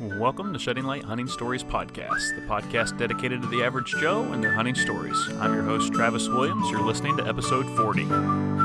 [0.00, 4.40] Welcome to Shedding Light Hunting Stories Podcast, the podcast dedicated to the average Joe and
[4.40, 5.16] their hunting stories.
[5.40, 6.70] I'm your host, Travis Williams.
[6.70, 8.57] You're listening to episode 40.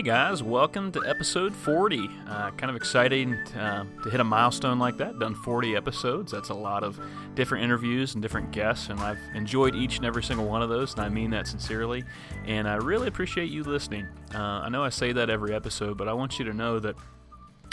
[0.00, 2.08] Hey guys, welcome to episode 40.
[2.26, 5.18] Uh, kind of exciting uh, to hit a milestone like that.
[5.18, 6.32] Done 40 episodes.
[6.32, 6.98] That's a lot of
[7.34, 10.94] different interviews and different guests, and I've enjoyed each and every single one of those,
[10.94, 12.02] and I mean that sincerely.
[12.46, 14.06] And I really appreciate you listening.
[14.34, 16.96] Uh, I know I say that every episode, but I want you to know that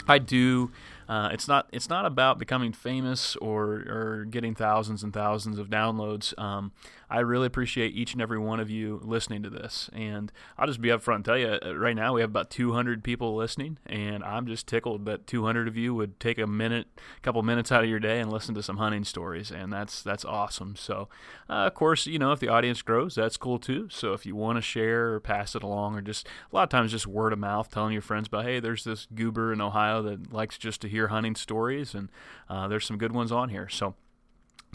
[0.06, 0.70] I do
[1.08, 5.68] uh, it's not it's not about becoming famous or or getting thousands and thousands of
[5.68, 6.38] downloads.
[6.38, 6.72] Um,
[7.10, 10.82] I really appreciate each and every one of you listening to this, and I'll just
[10.82, 14.22] be upfront and tell you uh, right now we have about 200 people listening, and
[14.22, 17.82] I'm just tickled that 200 of you would take a minute, a couple minutes out
[17.82, 20.76] of your day and listen to some hunting stories, and that's that's awesome.
[20.76, 21.08] So,
[21.48, 23.88] uh, of course, you know if the audience grows, that's cool too.
[23.90, 26.68] So if you want to share or pass it along, or just a lot of
[26.68, 30.02] times just word of mouth, telling your friends about hey, there's this goober in Ohio
[30.02, 32.10] that likes just to hear hear hunting stories, and
[32.48, 33.68] uh, there's some good ones on here.
[33.68, 33.94] So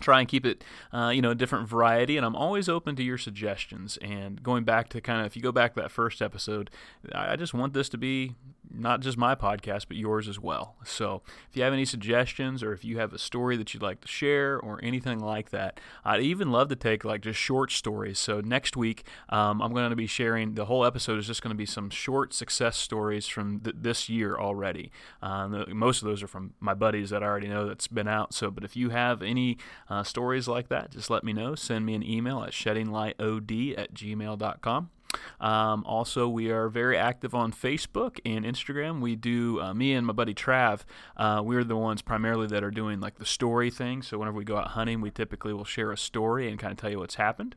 [0.01, 3.03] try and keep it uh, you know a different variety and i'm always open to
[3.03, 6.19] your suggestions and going back to kind of if you go back to that first
[6.19, 6.71] episode
[7.13, 8.33] i just want this to be
[8.73, 10.75] not just my podcast, but yours as well.
[10.83, 14.01] So if you have any suggestions or if you have a story that you'd like
[14.01, 18.19] to share or anything like that, I'd even love to take like just short stories.
[18.19, 21.53] So next week, um, I'm going to be sharing the whole episode is just going
[21.53, 24.91] to be some short success stories from th- this year already.
[25.21, 28.07] Uh, the, most of those are from my buddies that I already know that's been
[28.07, 28.33] out.
[28.33, 29.57] So, but if you have any
[29.89, 31.55] uh, stories like that, just let me know.
[31.55, 34.89] Send me an email at sheddinglighod at gmail.com.
[35.39, 39.01] Um, also, we are very active on Facebook and Instagram.
[39.01, 40.81] We do, uh, me and my buddy Trav,
[41.17, 44.01] uh, we're the ones primarily that are doing like the story thing.
[44.01, 46.77] So whenever we go out hunting, we typically will share a story and kind of
[46.77, 47.55] tell you what's happened.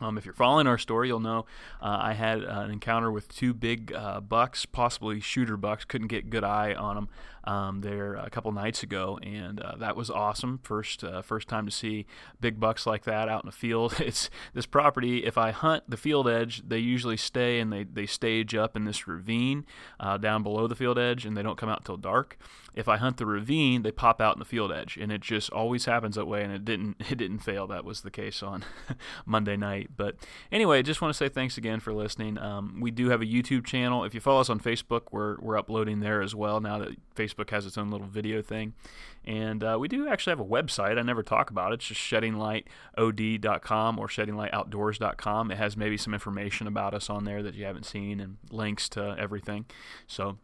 [0.00, 1.46] Um, if you're following our story, you'll know
[1.80, 5.84] uh, I had an encounter with two big uh, bucks, possibly shooter bucks.
[5.84, 7.08] Couldn't get good eye on them
[7.44, 10.60] um, there a couple nights ago, and uh, that was awesome.
[10.62, 12.06] First, uh, first time to see
[12.40, 13.94] big bucks like that out in the field.
[14.12, 15.24] It's this property.
[15.24, 18.84] If I hunt the field edge, they usually stay and they they stage up in
[18.84, 19.64] this ravine
[20.00, 22.36] uh, down below the field edge, and they don't come out till dark.
[22.74, 25.50] If I hunt the ravine, they pop out in the field edge, and it just
[25.50, 26.42] always happens that way.
[26.42, 27.66] And it didn't it didn't fail.
[27.66, 28.64] That was the case on
[29.26, 29.90] Monday night.
[29.96, 30.16] But
[30.50, 32.38] anyway, I just want to say thanks again for listening.
[32.38, 34.04] Um, we do have a YouTube channel.
[34.04, 37.31] If you follow us on Facebook, we're we're uploading there as well now that Facebook
[37.32, 38.74] Facebook has its own little video thing.
[39.24, 40.98] And uh, we do actually have a website.
[40.98, 41.76] I never talk about it.
[41.76, 45.50] It's just sheddinglighod.com or sheddinglightoutdoors.com.
[45.50, 48.88] It has maybe some information about us on there that you haven't seen and links
[48.90, 49.66] to everything.
[50.06, 50.38] So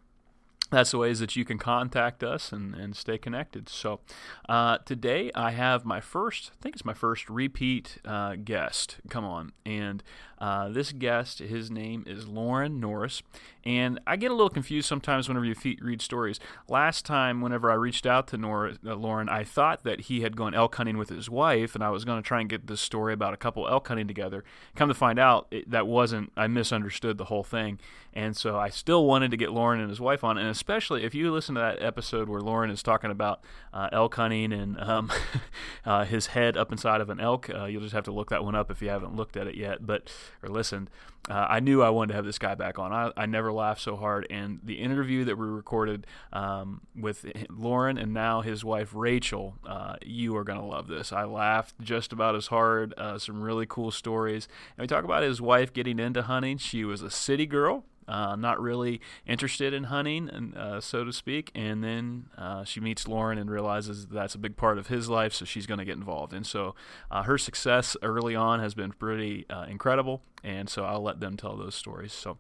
[0.71, 3.69] that's the ways that you can contact us and, and stay connected.
[3.69, 4.01] So,
[4.49, 9.25] uh, today I have my first, I think it's my first repeat uh, guest come
[9.25, 9.53] on.
[9.65, 10.03] And
[10.41, 13.23] uh, this guest, his name is Lauren Norris.
[13.65, 16.41] And I get a little confused sometimes whenever you read stories.
[16.69, 20.55] Last time, whenever I reached out to uh, Loren, I thought that he had gone
[20.55, 23.13] elk hunting with his wife, and I was going to try and get this story
[23.13, 24.45] about a couple elk hunting together.
[24.75, 27.79] Come to find out, it, that wasn't, I misunderstood the whole thing.
[28.15, 30.39] And so I still wanted to get Lauren and his wife on.
[30.39, 33.41] And especially if you listen to that episode where Lauren is talking about
[33.73, 35.13] uh, elk hunting and um,
[35.85, 38.43] uh, his head up inside of an elk, uh, you'll just have to look that
[38.43, 39.87] one up if you haven't looked at it yet.
[39.87, 40.11] But
[40.43, 40.91] or listened,
[41.29, 42.93] uh, I knew I wanted to have this guy back on.
[42.93, 44.27] I, I never laughed so hard.
[44.31, 49.97] And the interview that we recorded um, with Lauren and now his wife Rachel, uh,
[50.05, 51.13] you are going to love this.
[51.13, 52.95] I laughed just about as hard.
[52.97, 54.49] Uh, some really cool stories.
[54.77, 56.57] And we talk about his wife getting into hunting.
[56.57, 61.13] She was a city girl uh, not really interested in hunting, and uh, so to
[61.13, 61.51] speak.
[61.55, 65.33] And then uh, she meets Lauren and realizes that's a big part of his life,
[65.33, 66.33] so she's going to get involved.
[66.33, 66.75] And so
[67.11, 70.23] uh, her success early on has been pretty uh, incredible.
[70.43, 72.13] And so I'll let them tell those stories.
[72.13, 72.39] So.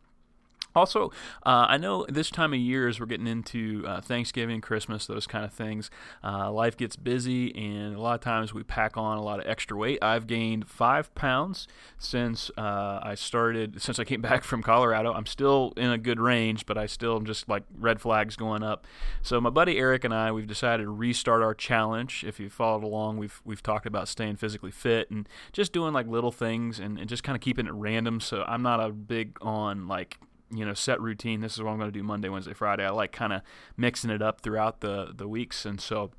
[0.74, 1.10] Also,
[1.44, 5.26] uh, I know this time of year as we're getting into uh, Thanksgiving, Christmas, those
[5.26, 5.90] kind of things,
[6.22, 9.46] uh, life gets busy, and a lot of times we pack on a lot of
[9.46, 9.98] extra weight.
[10.02, 11.66] I've gained five pounds
[11.98, 15.12] since uh, I started, since I came back from Colorado.
[15.12, 18.62] I'm still in a good range, but I still am just like red flags going
[18.62, 18.86] up.
[19.22, 22.24] So my buddy Eric and I, we've decided to restart our challenge.
[22.26, 26.06] If you followed along, we've we've talked about staying physically fit and just doing like
[26.06, 28.20] little things and, and just kind of keeping it random.
[28.20, 30.18] So I'm not a big on like
[30.50, 31.40] you know set routine.
[31.40, 32.84] This is what I'm going to do Monday, Wednesday, Friday.
[32.84, 33.42] I like kind of
[33.76, 36.10] mixing it up throughout the the weeks, and so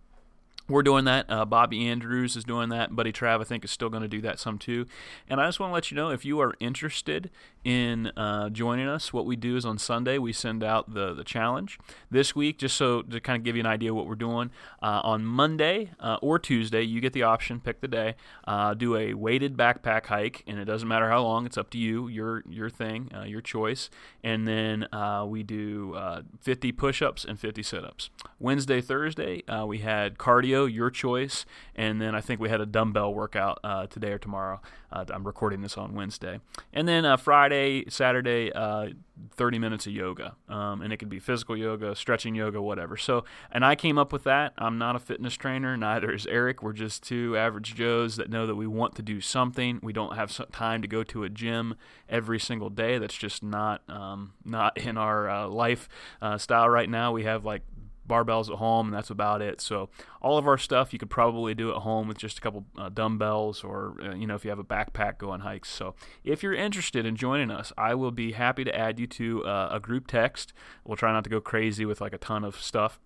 [0.69, 1.25] we're doing that.
[1.27, 2.95] Uh, Bobby Andrews is doing that.
[2.95, 4.85] Buddy Trav, I think, is still going to do that some too.
[5.27, 7.31] And I just want to let you know if you are interested
[7.63, 11.23] in uh, joining us, what we do is on Sunday we send out the the
[11.23, 11.79] challenge.
[12.09, 14.51] This week, just so to kind of give you an idea what we're doing,
[14.81, 18.15] uh, on Monday uh, or Tuesday, you get the option, pick the day,
[18.47, 21.45] uh, do a weighted backpack hike, and it doesn't matter how long.
[21.45, 23.89] It's up to you, your your thing, uh, your choice.
[24.23, 24.87] And then
[25.27, 25.97] we do
[26.41, 28.09] 50 push-ups and 50 sit-ups.
[28.39, 31.45] Wednesday, Thursday, we had cardio your choice.
[31.75, 34.61] And then I think we had a dumbbell workout uh, today or tomorrow.
[34.91, 36.39] Uh, I'm recording this on Wednesday.
[36.73, 38.89] And then uh, Friday, Saturday, uh,
[39.35, 40.35] 30 minutes of yoga.
[40.47, 42.97] Um, and it could be physical yoga, stretching yoga, whatever.
[42.97, 44.53] So, and I came up with that.
[44.57, 46.63] I'm not a fitness trainer, neither is Eric.
[46.63, 49.79] We're just two average Joes that know that we want to do something.
[49.83, 51.75] We don't have time to go to a gym
[52.07, 52.97] every single day.
[52.97, 55.87] That's just not um, not in our uh, life
[56.21, 57.11] uh, style right now.
[57.11, 57.61] We have like
[58.09, 59.61] barbells at home, and that's about it.
[59.61, 59.89] So
[60.21, 62.89] all of our stuff you could probably do at home with just a couple uh,
[62.89, 65.69] dumbbells, or uh, you know if you have a backpack, go on hikes.
[65.69, 69.45] So if you're interested in joining us, I will be happy to add you to
[69.45, 70.51] uh, a group text.
[70.83, 72.99] We'll try not to go crazy with like a ton of stuff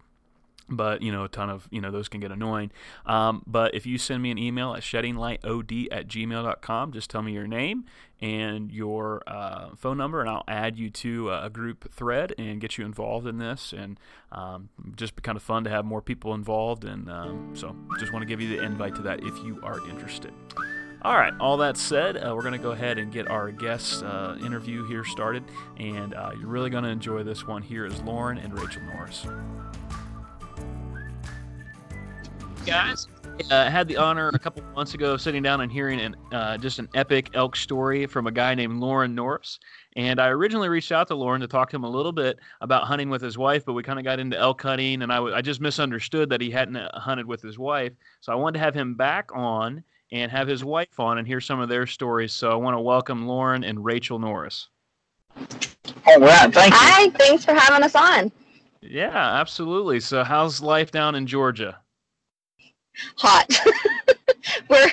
[0.69, 2.71] but you know a ton of you know those can get annoying.
[3.05, 7.33] Um, but if you send me an email at sheddinglightod at gmail.com just tell me
[7.33, 7.85] your name
[8.21, 12.77] and your uh, phone number and i'll add you to a group thread and get
[12.77, 13.73] you involved in this.
[13.73, 13.99] And
[14.31, 16.85] um, just be kind of fun to have more people involved.
[16.85, 19.87] And um, so just want to give you the invite to that if you are
[19.89, 20.33] interested.
[21.01, 24.03] All right, all that said, uh, we're going to go ahead and get our guest
[24.03, 25.43] uh, interview here started,
[25.75, 27.61] and uh, you're really going to enjoy this one.
[27.61, 29.27] Here is Lauren and Rachel Norris
[32.65, 33.07] guys.
[33.49, 36.15] Uh, I had the honor a couple months ago of sitting down and hearing an,
[36.31, 39.59] uh, just an epic elk story from a guy named Lauren Norris.
[39.95, 42.83] And I originally reached out to Lauren to talk to him a little bit about
[42.83, 45.35] hunting with his wife, but we kind of got into elk hunting, and I, w-
[45.35, 47.93] I just misunderstood that he hadn't uh, hunted with his wife.
[48.21, 51.41] So I wanted to have him back on and have his wife on and hear
[51.41, 52.33] some of their stories.
[52.33, 54.69] So I want to welcome Lauren and Rachel Norris.
[55.35, 56.79] All right, thank you.
[56.79, 58.31] Hi, thanks for having us on.
[58.81, 59.99] Yeah, absolutely.
[59.99, 61.79] So how's life down in Georgia?
[63.17, 63.47] Hot.
[64.69, 64.91] We're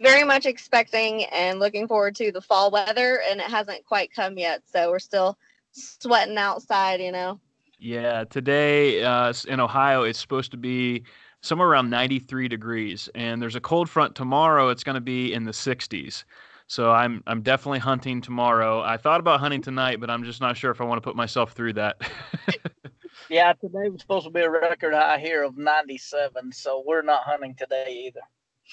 [0.00, 4.38] very much expecting and looking forward to the fall weather, and it hasn't quite come
[4.38, 4.62] yet.
[4.66, 5.38] So we're still
[5.72, 7.40] sweating outside, you know.
[7.78, 11.04] Yeah, today uh, in Ohio, it's supposed to be
[11.40, 14.68] somewhere around 93 degrees, and there's a cold front tomorrow.
[14.68, 16.24] It's going to be in the 60s.
[16.70, 18.82] So I'm I'm definitely hunting tomorrow.
[18.82, 21.16] I thought about hunting tonight, but I'm just not sure if I want to put
[21.16, 22.02] myself through that.
[23.28, 27.22] Yeah, today was supposed to be a record high here of 97, so we're not
[27.24, 28.20] hunting today either.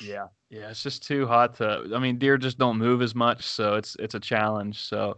[0.02, 1.90] Yeah, yeah, it's just too hot to.
[1.96, 4.82] I mean, deer just don't move as much, so it's it's a challenge.
[4.82, 5.18] So,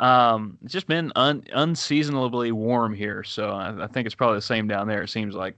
[0.00, 3.22] um, it's just been un, unseasonably warm here.
[3.22, 5.02] So I, I think it's probably the same down there.
[5.02, 5.56] It seems like.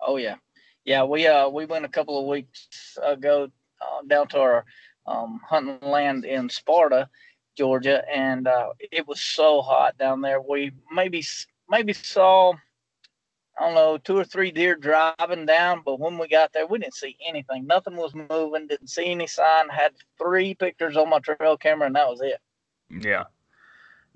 [0.00, 0.36] Oh yeah,
[0.84, 1.04] yeah.
[1.04, 3.48] We uh we went a couple of weeks ago
[3.80, 4.64] uh, down to our
[5.06, 7.08] um, hunting land in Sparta,
[7.56, 10.40] Georgia, and uh, it was so hot down there.
[10.40, 11.24] We maybe
[11.68, 12.54] maybe saw
[13.58, 16.78] I don't know two or three deer driving down, but when we got there, we
[16.78, 17.66] didn't see anything.
[17.66, 18.66] Nothing was moving.
[18.66, 19.68] Didn't see any sign.
[19.68, 22.40] Had three pictures on my trail camera, and that was it.
[22.90, 23.24] Yeah.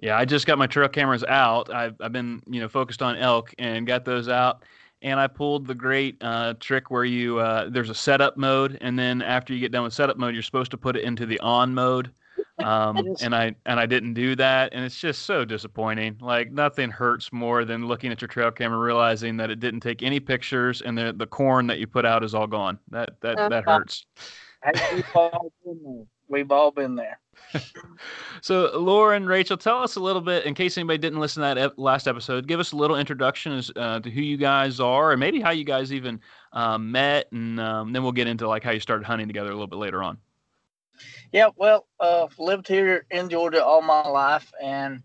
[0.00, 1.73] Yeah, I just got my trail cameras out.
[1.73, 4.65] I've, I've been, you know, focused on elk and got those out.
[5.03, 8.99] And I pulled the great uh, trick where you uh, there's a setup mode, and
[8.99, 11.39] then after you get done with setup mode, you're supposed to put it into the
[11.39, 12.11] on mode
[12.58, 16.19] um, and I and I didn't do that, and it's just so disappointing.
[16.20, 20.02] Like nothing hurts more than looking at your trail camera, realizing that it didn't take
[20.02, 22.79] any pictures, and the the corn that you put out is all gone.
[22.91, 23.79] That that that uh-huh.
[23.79, 24.06] hurts.
[24.94, 26.05] we've all been there.
[26.29, 27.20] We've all been there.
[28.43, 31.79] so, Lauren, Rachel, tell us a little bit, in case anybody didn't listen to that
[31.79, 35.20] last episode, give us a little introduction as, uh, to who you guys are and
[35.20, 36.20] maybe how you guys even
[36.53, 39.53] um, met, and um, then we'll get into like how you started hunting together a
[39.53, 40.19] little bit later on.
[41.32, 45.02] Yeah, well, uh, lived here in Georgia all my life, and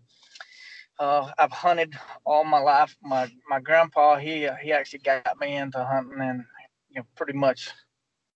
[0.98, 2.96] uh, I've hunted all my life.
[3.02, 6.44] My my grandpa he he actually got me into hunting, and
[6.90, 7.70] you know pretty much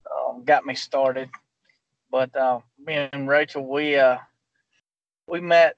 [0.07, 1.31] uh, got me started.
[2.11, 4.19] But uh, me and Rachel, we uh,
[5.27, 5.77] we met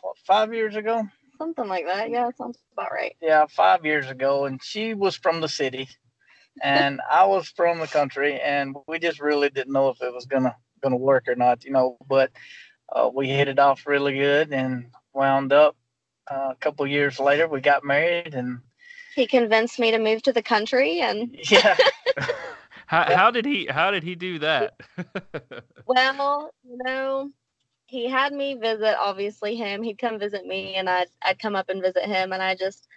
[0.00, 1.06] what five years ago.
[1.38, 2.10] Something like that.
[2.10, 3.14] Yeah, sounds about right.
[3.20, 5.88] Yeah, five years ago, and she was from the city,
[6.62, 10.24] and I was from the country, and we just really didn't know if it was
[10.26, 11.96] gonna going to work or not, you know.
[12.08, 12.30] But
[12.90, 15.76] uh, we hit it off really good and wound up.
[16.28, 18.60] Uh, a couple years later, we got married, and
[19.14, 21.00] he convinced me to move to the country.
[21.00, 21.76] And yeah,
[22.86, 24.80] how how did he how did he do that?
[25.86, 27.30] well, you know,
[27.86, 29.82] he had me visit obviously him.
[29.82, 32.88] He'd come visit me, and I'd I'd come up and visit him, and I just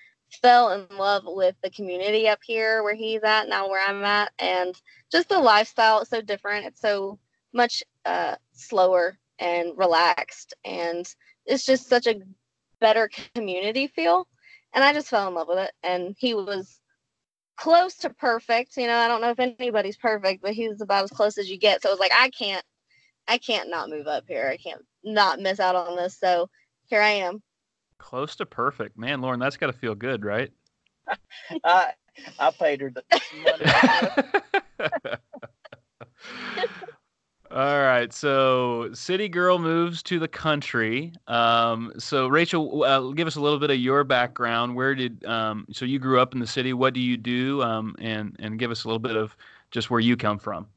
[0.42, 4.32] fell in love with the community up here where he's at now where i'm at
[4.40, 4.80] and
[5.12, 7.18] just the lifestyle is so different it's so
[7.54, 11.14] much uh, slower and relaxed and
[11.46, 12.16] it's just such a
[12.82, 14.28] better community feel
[14.74, 16.82] and i just fell in love with it and he was
[17.58, 21.04] close to perfect you know i don't know if anybody's perfect but he was about
[21.04, 22.64] as close as you get so it was like i can't
[23.28, 26.50] i can't not move up here i can't not miss out on this so
[26.88, 27.42] here i am
[28.00, 29.22] Close to perfect, man.
[29.22, 30.52] Lauren, that's got to feel good, right?
[31.64, 31.92] I
[32.40, 33.04] I paid her the
[34.80, 35.18] money.
[37.52, 41.14] All right, so City Girl moves to the country.
[41.28, 44.76] Um, so Rachel, uh, give us a little bit of your background.
[44.76, 46.74] Where did um, so you grew up in the city?
[46.74, 47.64] What do you do?
[47.64, 49.36] Um, and and give us a little bit of
[49.72, 50.68] just where you come from.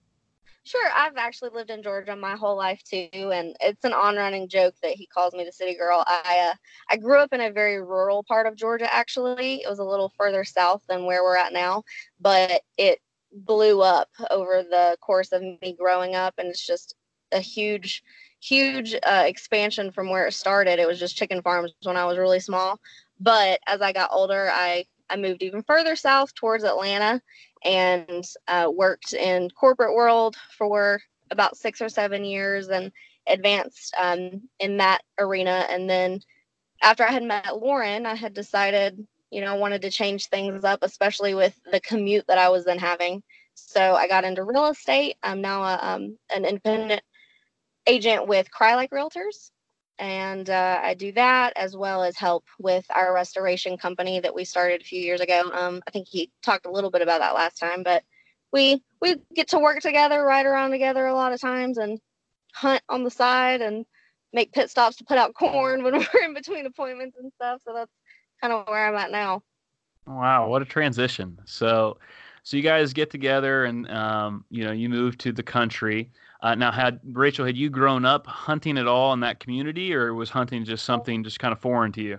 [0.64, 4.74] Sure, I've actually lived in Georgia my whole life too, and it's an on-running joke
[4.82, 6.04] that he calls me the city girl.
[6.06, 6.54] I uh,
[6.88, 8.92] I grew up in a very rural part of Georgia.
[8.92, 11.82] Actually, it was a little further south than where we're at now,
[12.18, 13.00] but it
[13.32, 16.94] blew up over the course of me growing up, and it's just
[17.32, 18.02] a huge,
[18.40, 20.78] huge uh, expansion from where it started.
[20.78, 22.78] It was just chicken farms when I was really small,
[23.20, 27.20] but as I got older, I I moved even further south towards Atlanta
[27.64, 32.90] and uh, worked in corporate world for about six or seven years and
[33.26, 35.66] advanced um, in that arena.
[35.68, 36.20] And then
[36.82, 40.80] after I had met Lauren, I had decided, you know, wanted to change things up,
[40.82, 43.22] especially with the commute that I was then having.
[43.54, 45.16] So I got into real estate.
[45.22, 47.02] I'm now a, um, an independent
[47.86, 49.50] agent with Crye-Leike Realtors
[50.02, 54.44] and uh, I do that as well as help with our restoration company that we
[54.44, 55.48] started a few years ago.
[55.52, 58.02] Um, I think he talked a little bit about that last time, but
[58.52, 62.00] we we get to work together, ride around together a lot of times, and
[62.52, 63.86] hunt on the side and
[64.32, 67.60] make pit stops to put out corn when we're in between appointments and stuff.
[67.64, 67.92] So that's
[68.42, 69.42] kind of where I'm at now.
[70.06, 71.38] Wow, what a transition!
[71.44, 71.98] So,
[72.42, 76.10] so you guys get together and um, you know you move to the country.
[76.42, 80.12] Uh, now, had Rachel, had you grown up hunting at all in that community, or
[80.12, 82.18] was hunting just something just kind of foreign to you?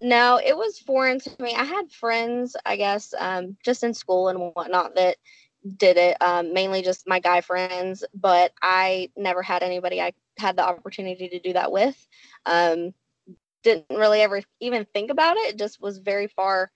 [0.00, 1.54] No, it was foreign to me.
[1.54, 5.18] I had friends, I guess, um, just in school and whatnot that
[5.76, 10.56] did it, um, mainly just my guy friends, but I never had anybody I had
[10.56, 12.08] the opportunity to do that with.
[12.46, 12.94] Um,
[13.62, 15.54] didn't really ever even think about it.
[15.54, 16.70] it, just was very far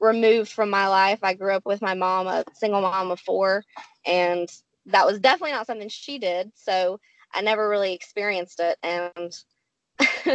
[0.00, 1.20] removed from my life.
[1.22, 3.64] I grew up with my mom, a single mom of four,
[4.04, 4.48] and
[4.86, 6.52] that was definitely not something she did.
[6.54, 7.00] So
[7.32, 8.78] I never really experienced it.
[8.82, 9.34] And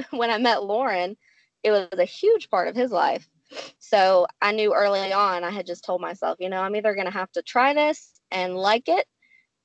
[0.11, 1.15] when I met Lauren,
[1.63, 3.27] it was a huge part of his life.
[3.79, 7.05] So I knew early on, I had just told myself, you know, I'm either going
[7.05, 9.05] to have to try this and like it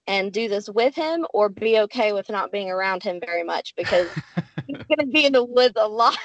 [0.07, 3.75] and do this with him or be okay with not being around him very much
[3.77, 4.09] because
[4.67, 6.19] he's going to be in the woods a lot.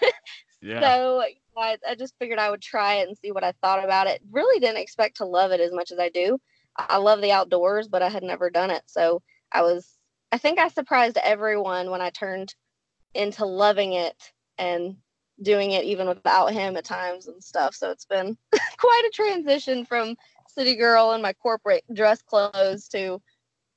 [0.62, 0.80] yeah.
[0.80, 1.22] So
[1.56, 4.20] I, I just figured I would try it and see what I thought about it.
[4.30, 6.38] Really didn't expect to love it as much as I do.
[6.76, 8.82] I love the outdoors, but I had never done it.
[8.86, 9.96] So I was,
[10.30, 12.54] I think I surprised everyone when I turned
[13.14, 14.14] into loving it
[14.58, 14.96] and
[15.42, 17.74] doing it even without him at times and stuff.
[17.74, 18.36] So it's been
[18.78, 20.16] quite a transition from
[20.48, 23.20] city girl in my corporate dress clothes to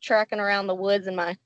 [0.01, 1.37] tracking around the woods in my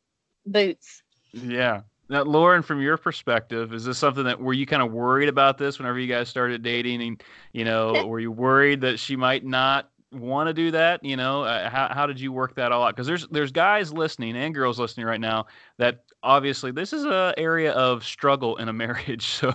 [0.45, 1.01] boots.
[1.31, 1.81] Yeah.
[2.13, 5.57] Now, Lauren, from your perspective, is this something that were you kind of worried about
[5.57, 7.01] this whenever you guys started dating?
[7.01, 11.03] And you know, were you worried that she might not want to do that?
[11.03, 12.95] You know, uh, how how did you work that all out?
[12.95, 15.47] Because there's there's guys listening and girls listening right now
[15.79, 19.25] that obviously this is a area of struggle in a marriage.
[19.25, 19.51] So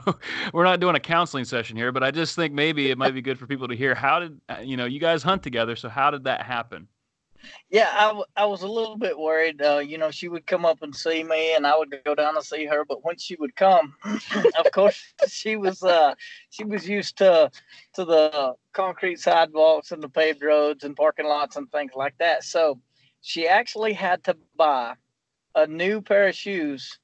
[0.52, 3.22] we're not doing a counseling session here, but I just think maybe it might be
[3.22, 5.76] good for people to hear how did uh, you know you guys hunt together?
[5.76, 6.88] So how did that happen?
[7.71, 9.61] Yeah, I, w- I was a little bit worried.
[9.61, 12.37] Uh, you know, she would come up and see me, and I would go down
[12.37, 12.85] and see her.
[12.85, 13.95] But when she would come,
[14.59, 16.14] of course, she was uh,
[16.50, 17.50] she was used to
[17.95, 22.45] to the concrete sidewalks and the paved roads and parking lots and things like that.
[22.45, 22.81] So
[23.21, 24.95] she actually had to buy
[25.55, 26.99] a new pair of shoes,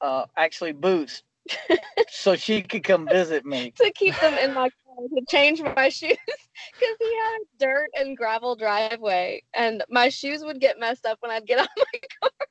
[0.00, 1.22] uh, actually boots,
[2.08, 6.16] so she could come visit me to keep them in my to change my shoes
[6.26, 11.18] because he had a dirt and gravel driveway and my shoes would get messed up
[11.20, 12.48] when I'd get out my car.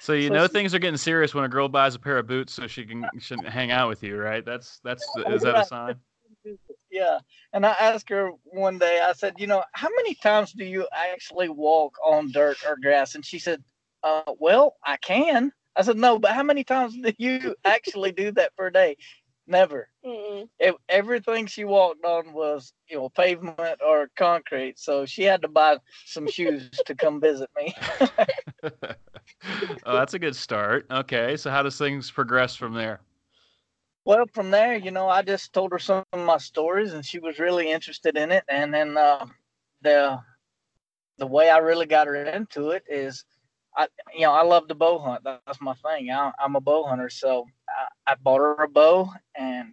[0.00, 2.18] So you so know she, things are getting serious when a girl buys a pair
[2.18, 4.44] of boots so she can she hang out with you, right?
[4.44, 5.96] That's that's is that a sign?
[6.90, 7.18] Yeah.
[7.52, 10.86] And I asked her one day, I said, you know, how many times do you
[10.92, 13.14] actually walk on dirt or grass?
[13.14, 13.62] And she said,
[14.02, 15.52] uh, well, I can.
[15.76, 18.96] I said, no, but how many times do you actually do that per day?
[19.50, 19.88] Never.
[20.04, 24.78] It, everything she walked on was, you know, pavement or concrete.
[24.78, 27.74] So she had to buy some shoes to come visit me.
[28.62, 30.86] oh, that's a good start.
[30.88, 31.36] Okay.
[31.36, 33.00] So how does things progress from there?
[34.04, 37.18] Well, from there, you know, I just told her some of my stories, and she
[37.18, 38.44] was really interested in it.
[38.48, 39.26] And then uh,
[39.82, 40.20] the
[41.18, 43.24] the way I really got her into it is,
[43.76, 45.24] I you know, I love to bow hunt.
[45.24, 46.12] That's my thing.
[46.12, 47.46] I, am a bow hunter, so
[47.78, 49.72] I, I, bought her a bow and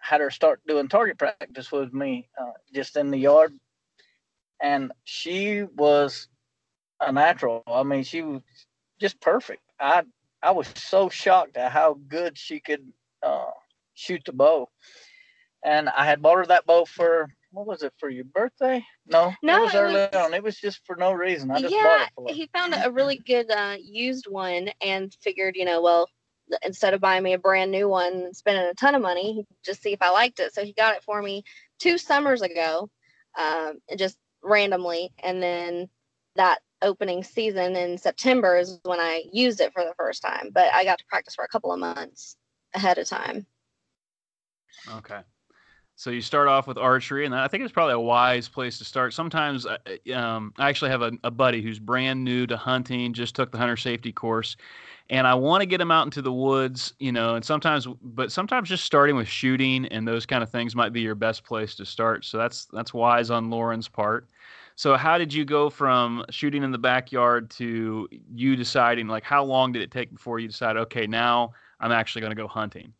[0.00, 3.52] had her start doing target practice with me, uh, just in the yard.
[4.62, 6.28] And she was
[7.00, 7.62] a natural.
[7.66, 8.42] I mean, she was
[9.00, 9.62] just perfect.
[9.80, 10.02] I
[10.42, 13.50] I was so shocked at how good she could uh,
[13.94, 14.68] shoot the bow.
[15.64, 18.84] And I had bought her that bow for what was it for your birthday?
[19.06, 20.34] No, no, it was early was, on.
[20.34, 21.50] It was just for no reason.
[21.50, 25.54] I just yeah, bought it he found a really good uh, used one and figured,
[25.56, 26.08] you know, well,
[26.62, 29.82] instead of buying me a brand new one and spending a ton of money, just
[29.82, 30.54] see if I liked it.
[30.54, 31.44] So he got it for me
[31.78, 32.90] two summers ago,
[33.38, 35.88] um, just randomly, and then
[36.36, 40.50] that opening season in September is when I used it for the first time.
[40.52, 42.36] But I got to practice for a couple of months
[42.74, 43.46] ahead of time.
[44.96, 45.20] Okay.
[46.02, 48.84] So you start off with archery, and I think it's probably a wise place to
[48.84, 49.14] start.
[49.14, 53.12] Sometimes, uh, uh, um, I actually have a, a, buddy who's brand new to hunting,
[53.12, 54.56] just took the hunter safety course,
[55.10, 57.36] and I want to get him out into the woods, you know.
[57.36, 61.02] And sometimes, but sometimes just starting with shooting and those kind of things might be
[61.02, 62.24] your best place to start.
[62.24, 64.28] So that's that's wise on Lauren's part.
[64.74, 69.44] So how did you go from shooting in the backyard to you deciding like how
[69.44, 72.92] long did it take before you decided okay now I'm actually going to go hunting?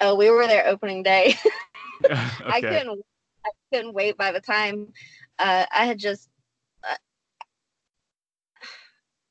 [0.00, 1.36] Oh, we were there opening day.
[2.04, 2.14] okay.
[2.44, 3.02] I couldn't.
[3.44, 4.16] I couldn't wait.
[4.16, 4.92] By the time
[5.38, 6.28] uh, I had just,
[6.88, 6.94] uh,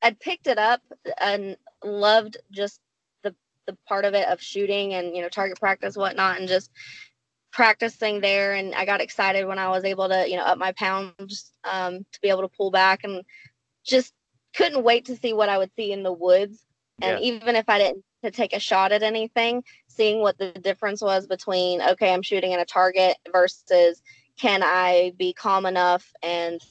[0.02, 0.82] I'd picked it up
[1.20, 2.82] and loved just
[3.24, 3.34] the
[3.68, 6.72] the part of it of shooting and you know target practice whatnot and just
[7.58, 10.74] practicing there and I got excited when I was able to, you know, up my
[10.74, 13.24] pounds um, to be able to pull back and
[13.84, 14.14] just
[14.56, 16.64] couldn't wait to see what I would see in the woods.
[17.02, 17.34] And yeah.
[17.34, 19.64] even if I didn't to take a shot at anything,
[19.98, 24.02] seeing what the difference was between okay, I'm shooting at a target versus
[24.38, 26.62] can I be calm enough and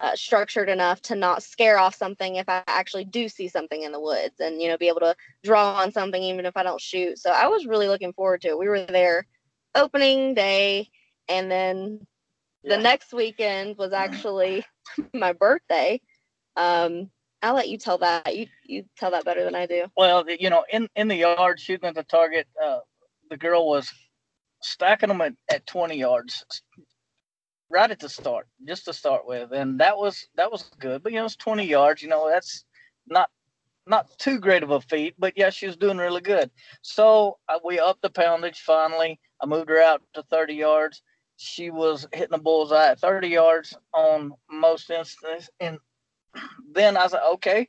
[0.00, 3.92] uh, structured enough to not scare off something if I actually do see something in
[3.92, 6.80] the woods and you know be able to draw on something even if I don't
[6.80, 7.18] shoot.
[7.18, 8.58] So I was really looking forward to it.
[8.58, 9.26] We were there
[9.74, 10.90] opening day
[11.28, 12.06] and then
[12.62, 12.76] yeah.
[12.76, 14.64] the next weekend was actually
[15.14, 16.00] my birthday.
[16.56, 17.10] Um,
[17.44, 18.34] I'll let you tell that.
[18.34, 19.84] You you tell that better than I do.
[19.96, 22.78] Well, you know, in in the yard shooting at the target, uh,
[23.28, 23.92] the girl was
[24.62, 26.42] stacking them at, at 20 yards
[27.68, 31.02] right at the start, just to start with, and that was that was good.
[31.02, 32.02] But you know, it's 20 yards.
[32.02, 32.64] You know, that's
[33.08, 33.28] not
[33.86, 36.50] not too great of a feat, but yeah, she was doing really good.
[36.80, 39.20] So uh, we upped the poundage finally.
[39.42, 41.02] I moved her out to 30 yards.
[41.36, 45.78] She was hitting the bullseye at 30 yards on most instances, and
[46.72, 47.68] then I said, okay,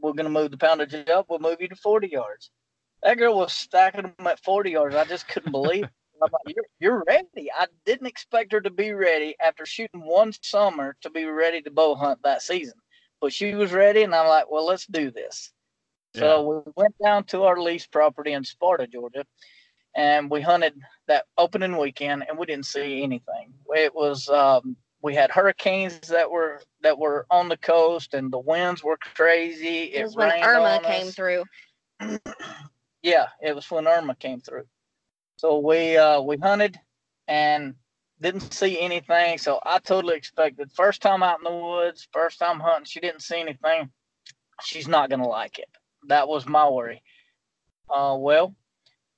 [0.00, 1.26] we're going to move the poundage up.
[1.28, 2.50] We'll move you to 40 yards.
[3.02, 4.94] That girl was stacking them at 40 yards.
[4.94, 5.90] I just couldn't believe it.
[6.22, 7.50] I'm like, you're, you're ready.
[7.54, 11.70] I didn't expect her to be ready after shooting one summer to be ready to
[11.70, 12.74] bow hunt that season.
[13.20, 15.52] But she was ready, and I'm like, well, let's do this.
[16.14, 16.20] Yeah.
[16.20, 19.26] So we went down to our lease property in Sparta, Georgia,
[19.94, 20.74] and we hunted
[21.08, 23.52] that opening weekend, and we didn't see anything.
[23.74, 28.40] It was um, we had hurricanes that were that were on the coast, and the
[28.40, 29.84] winds were crazy.
[29.84, 31.44] It, it was when Irma came through.
[33.02, 34.64] yeah, it was when Irma came through.
[35.36, 36.76] So we uh, we hunted
[37.28, 37.76] and
[38.20, 39.38] didn't see anything.
[39.38, 43.22] So I totally expected first time out in the woods, first time hunting, she didn't
[43.22, 43.90] see anything.
[44.60, 45.68] She's not gonna like it.
[46.08, 47.00] That was my worry.
[47.88, 48.56] Uh, well,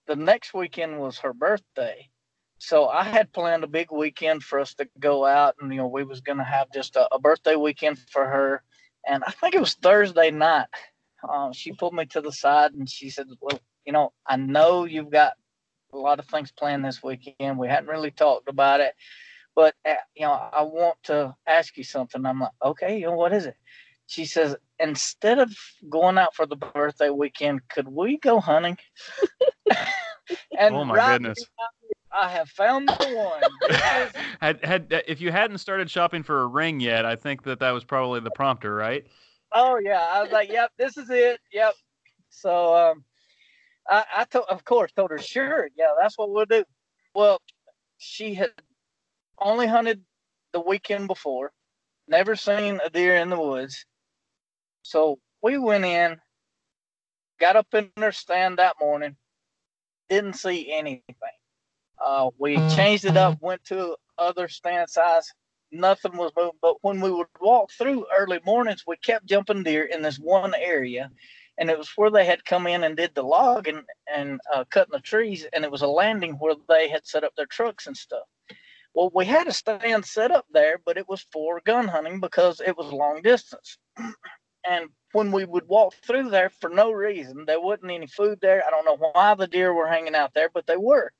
[0.06, 2.10] the next weekend was her birthday,
[2.58, 5.86] so I had planned a big weekend for us to go out, and you know
[5.86, 8.62] we was gonna have just a, a birthday weekend for her.
[9.06, 10.66] And I think it was Thursday night.
[11.28, 14.84] Uh, she pulled me to the side and she said, "Well, you know, I know
[14.84, 15.34] you've got
[15.92, 17.58] a lot of things planned this weekend.
[17.58, 18.94] We hadn't really talked about it,
[19.54, 23.14] but uh, you know, I want to ask you something." I'm like, "Okay, you know,
[23.16, 23.56] what is it?"
[24.08, 25.52] She says, "Instead of
[25.88, 28.78] going out for the birthday weekend, could we go hunting?"
[30.58, 31.46] and oh my right goodness!
[31.58, 31.66] Now,
[32.12, 33.42] I have found the one.
[34.40, 37.60] had had uh, if you hadn't started shopping for a ring yet, I think that
[37.60, 39.06] that was probably the prompter, right?
[39.52, 41.74] Oh yeah, I was like, "Yep, this is it." Yep.
[42.30, 43.04] So um,
[43.88, 46.64] I, I told, of course, told her, "Sure, yeah, that's what we'll do."
[47.14, 47.40] Well,
[47.98, 48.50] she had
[49.40, 50.02] only hunted
[50.52, 51.52] the weekend before,
[52.06, 53.84] never seen a deer in the woods,
[54.82, 56.18] so we went in,
[57.38, 59.16] got up in her stand that morning,
[60.08, 61.02] didn't see anything.
[62.04, 65.32] Uh, we changed it up, went to other stand size.
[65.70, 66.58] Nothing was moving.
[66.62, 70.54] But when we would walk through early mornings, we kept jumping deer in this one
[70.54, 71.10] area.
[71.58, 73.82] and it was where they had come in and did the logging
[74.12, 77.34] and uh, cutting the trees, and it was a landing where they had set up
[77.36, 78.26] their trucks and stuff.
[78.94, 82.60] Well, we had a stand set up there, but it was for gun hunting because
[82.60, 83.76] it was long distance.
[84.68, 88.62] and when we would walk through there for no reason, there wasn't any food there.
[88.66, 91.12] I don't know why the deer were hanging out there, but they were.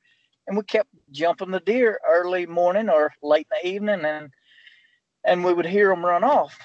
[0.48, 4.30] And we kept jumping the deer early morning or late in the evening, and
[5.24, 6.58] and we would hear them run off.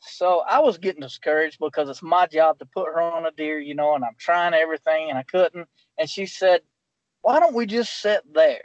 [0.00, 3.58] So I was getting discouraged because it's my job to put her on a deer,
[3.58, 5.66] you know, and I'm trying everything and I couldn't.
[5.96, 6.60] And she said,
[7.22, 8.62] Why don't we just sit there?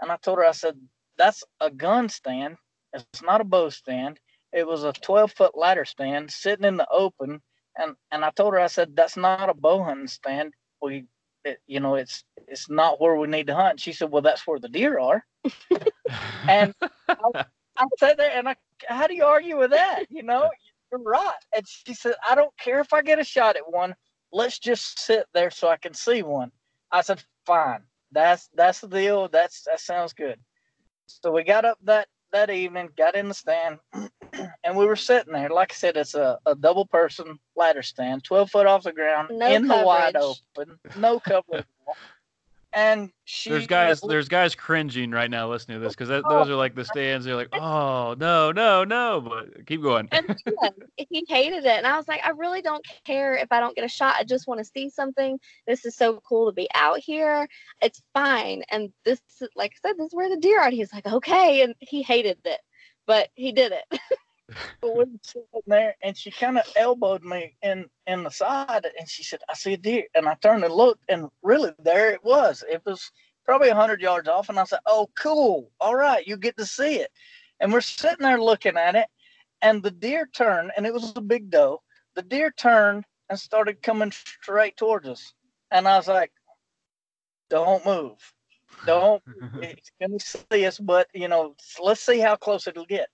[0.00, 0.76] And I told her, I said,
[1.18, 2.56] That's a gun stand.
[2.92, 4.20] It's not a bow stand.
[4.52, 7.40] It was a 12 foot ladder stand sitting in the open.
[7.76, 10.54] And, and I told her, I said, That's not a bow hunting stand.
[10.80, 11.04] We,
[11.44, 13.80] it, you know, it's it's not where we need to hunt.
[13.80, 15.24] She said, Well, that's where the deer are.
[16.48, 16.74] and
[17.08, 17.44] I,
[17.76, 20.04] I sat there and I, how do you argue with that?
[20.10, 20.50] You know,
[20.90, 21.32] you're right.
[21.54, 23.94] And she said, I don't care if I get a shot at one.
[24.32, 26.50] Let's just sit there so I can see one.
[26.90, 27.82] I said, fine.
[28.12, 29.28] That's that's the deal.
[29.28, 30.38] That's that sounds good.
[31.06, 33.78] So we got up that that evening, got in the stand,
[34.64, 35.50] and we were sitting there.
[35.50, 39.30] Like I said, it's a, a double person ladder stand, 12 foot off the ground,
[39.32, 41.64] No in the wide open, no coverage.
[42.72, 46.50] and she There's guys, there's guys cringing right now listening to this because those oh.
[46.50, 47.26] are like the stands.
[47.26, 49.20] They're like, oh no, no, no.
[49.20, 50.08] But keep going.
[50.12, 51.78] And yeah, he hated it.
[51.78, 54.16] And I was like, I really don't care if I don't get a shot.
[54.18, 55.38] I just want to see something.
[55.66, 57.46] This is so cool to be out here.
[57.82, 58.62] It's fine.
[58.70, 60.70] And this, is- like I said, this is where the deer are.
[60.70, 61.62] He's like, okay.
[61.62, 62.60] And he hated it,
[63.06, 64.00] but he did it.
[64.82, 68.86] But we were sitting there, and she kind of elbowed me in in the side,
[68.98, 72.10] and she said, "I see a deer." And I turned and looked, and really, there
[72.10, 72.62] it was.
[72.68, 73.10] It was
[73.46, 75.70] probably hundred yards off, and I said, "Oh, cool!
[75.80, 77.10] All right, you get to see it."
[77.60, 79.06] And we're sitting there looking at it,
[79.62, 81.80] and the deer turned, and it was a big doe.
[82.14, 85.32] The deer turned and started coming straight towards us,
[85.70, 86.32] and I was like,
[87.48, 88.18] "Don't move,
[88.84, 89.22] don't
[89.62, 93.08] it's gonna see us, but you know, let's see how close it'll get.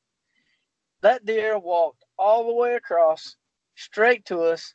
[1.02, 3.36] That deer walked all the way across,
[3.76, 4.74] straight to us,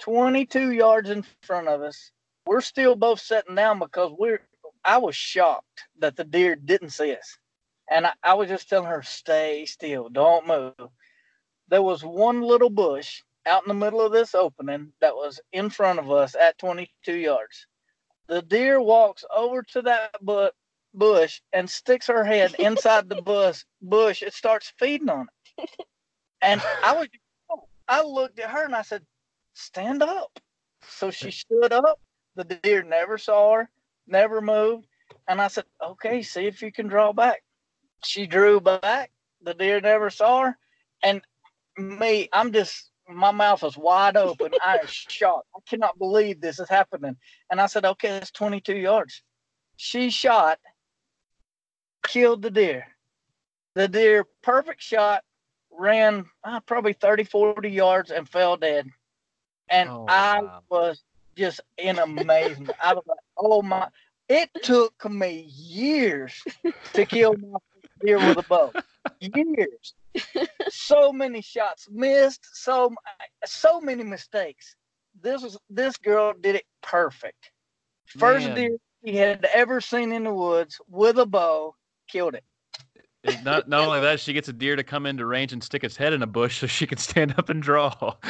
[0.00, 2.10] 22 yards in front of us.
[2.46, 4.40] We're still both sitting down because we're.
[4.84, 7.38] I was shocked that the deer didn't see us,
[7.90, 10.90] and I, I was just telling her, "Stay still, don't move."
[11.68, 15.68] There was one little bush out in the middle of this opening that was in
[15.70, 17.66] front of us at 22 yards.
[18.28, 20.50] The deer walks over to that bu-
[20.94, 23.64] bush and sticks her head inside the bush.
[23.82, 24.22] Bush.
[24.22, 25.28] It starts feeding on it.
[26.42, 27.08] And I was,
[27.88, 29.04] I looked at her and I said,
[29.54, 30.38] "Stand up."
[30.88, 32.00] So she stood up.
[32.36, 33.70] The deer never saw her,
[34.06, 34.86] never moved.
[35.28, 37.42] And I said, "Okay, see if you can draw back."
[38.04, 39.10] She drew back.
[39.42, 40.58] The deer never saw her.
[41.02, 41.22] And
[41.76, 44.52] me, I'm just, my mouth is wide open.
[44.64, 45.48] I am shocked.
[45.56, 47.16] I cannot believe this is happening.
[47.50, 49.22] And I said, "Okay, it's 22 yards."
[49.76, 50.58] She shot,
[52.06, 52.86] killed the deer.
[53.74, 55.22] The deer, perfect shot,
[55.70, 58.88] ran uh, probably 30, 40 yards and fell dead.
[59.68, 60.62] And Oh, I wow.
[60.70, 61.02] was
[61.36, 62.72] just in amazement.
[62.82, 63.88] I was like, oh my.
[64.28, 66.44] It took me years
[66.92, 67.58] to kill my
[68.04, 68.74] deer with a bow.
[69.20, 69.94] Years.
[70.68, 72.94] so many shots missed, so
[73.44, 74.74] so many mistakes.
[75.20, 77.50] This was this girl did it perfect.
[78.06, 78.56] First Man.
[78.56, 81.74] deer he had ever seen in the woods with a bow,
[82.08, 82.44] killed it.
[83.24, 85.84] It- not not only that, she gets a deer to come into range and stick
[85.84, 87.92] its head in a bush so she can stand up and draw.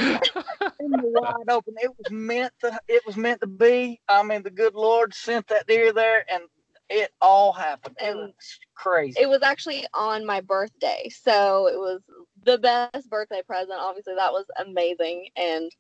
[0.81, 1.75] in the wide open.
[1.79, 2.79] It was meant to.
[2.89, 4.01] It was meant to be.
[4.09, 6.43] I mean, the good Lord sent that deer there, and
[6.91, 7.97] it all happened.
[8.01, 9.21] It And was crazy.
[9.21, 11.11] it was actually on my birthday.
[11.11, 12.01] So it was
[12.45, 13.79] the best birthday present.
[13.79, 15.29] Obviously, that was amazing.
[15.37, 15.71] And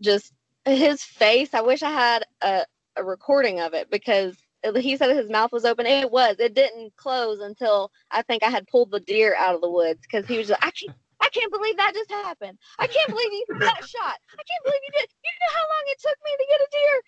[0.00, 0.32] just
[0.64, 2.64] his face, I wish I had a,
[2.96, 4.36] a recording of it because
[4.76, 5.86] he said his mouth was open.
[5.86, 6.36] It was.
[6.40, 10.00] It didn't close until I think I had pulled the deer out of the woods
[10.02, 10.92] because he was just, I can't.
[11.20, 12.58] I can't believe that just happened.
[12.78, 14.16] I can't believe you got shot.
[14.38, 15.08] I can't believe you did.
[15.24, 17.02] You know how long it took me to get a deer?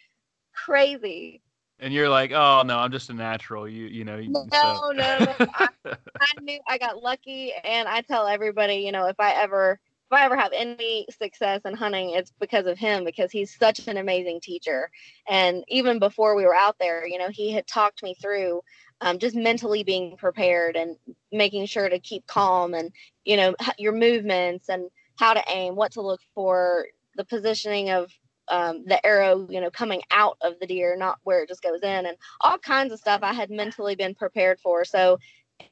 [0.52, 1.42] Crazy.
[1.81, 3.69] And you're like, oh no, I'm just a natural.
[3.69, 4.16] You you know.
[4.16, 5.35] you- No, so- no, no.
[5.55, 5.69] I,
[6.21, 9.79] I knew I got lucky, and I tell everybody, you know, if I ever
[10.11, 13.87] if I ever have any success in hunting, it's because of him because he's such
[13.87, 14.90] an amazing teacher.
[15.29, 18.61] And even before we were out there, you know, he had talked me through
[19.03, 20.97] um, just mentally being prepared and
[21.33, 22.90] making sure to keep calm and
[23.25, 28.11] you know your movements and how to aim, what to look for, the positioning of
[28.50, 31.82] um, the arrow, you know, coming out of the deer, not where it just goes
[31.82, 34.84] in, and all kinds of stuff I had mentally been prepared for.
[34.84, 35.18] So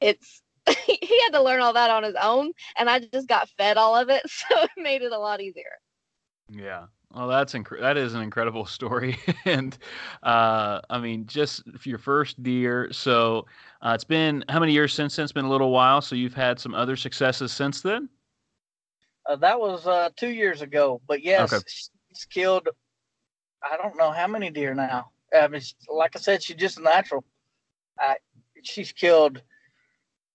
[0.01, 0.41] it's
[0.85, 3.95] he had to learn all that on his own, and I just got fed all
[3.95, 5.77] of it, so it made it a lot easier.
[6.49, 6.87] Yeah.
[7.13, 9.77] Well, that's inc- that is an incredible story, and
[10.23, 12.91] uh, I mean, just for your first deer.
[12.91, 13.45] So
[13.81, 15.23] uh, it's been how many years since then?
[15.23, 16.01] It's been a little while.
[16.01, 18.09] So you've had some other successes since then.
[19.25, 21.63] Uh, that was uh, two years ago, but yes, Okay.
[22.09, 22.67] She's killed.
[23.63, 25.11] I don't know how many deer now.
[25.37, 27.23] I mean, like I said, she's just a natural.
[27.99, 28.15] I,
[28.63, 29.41] she's killed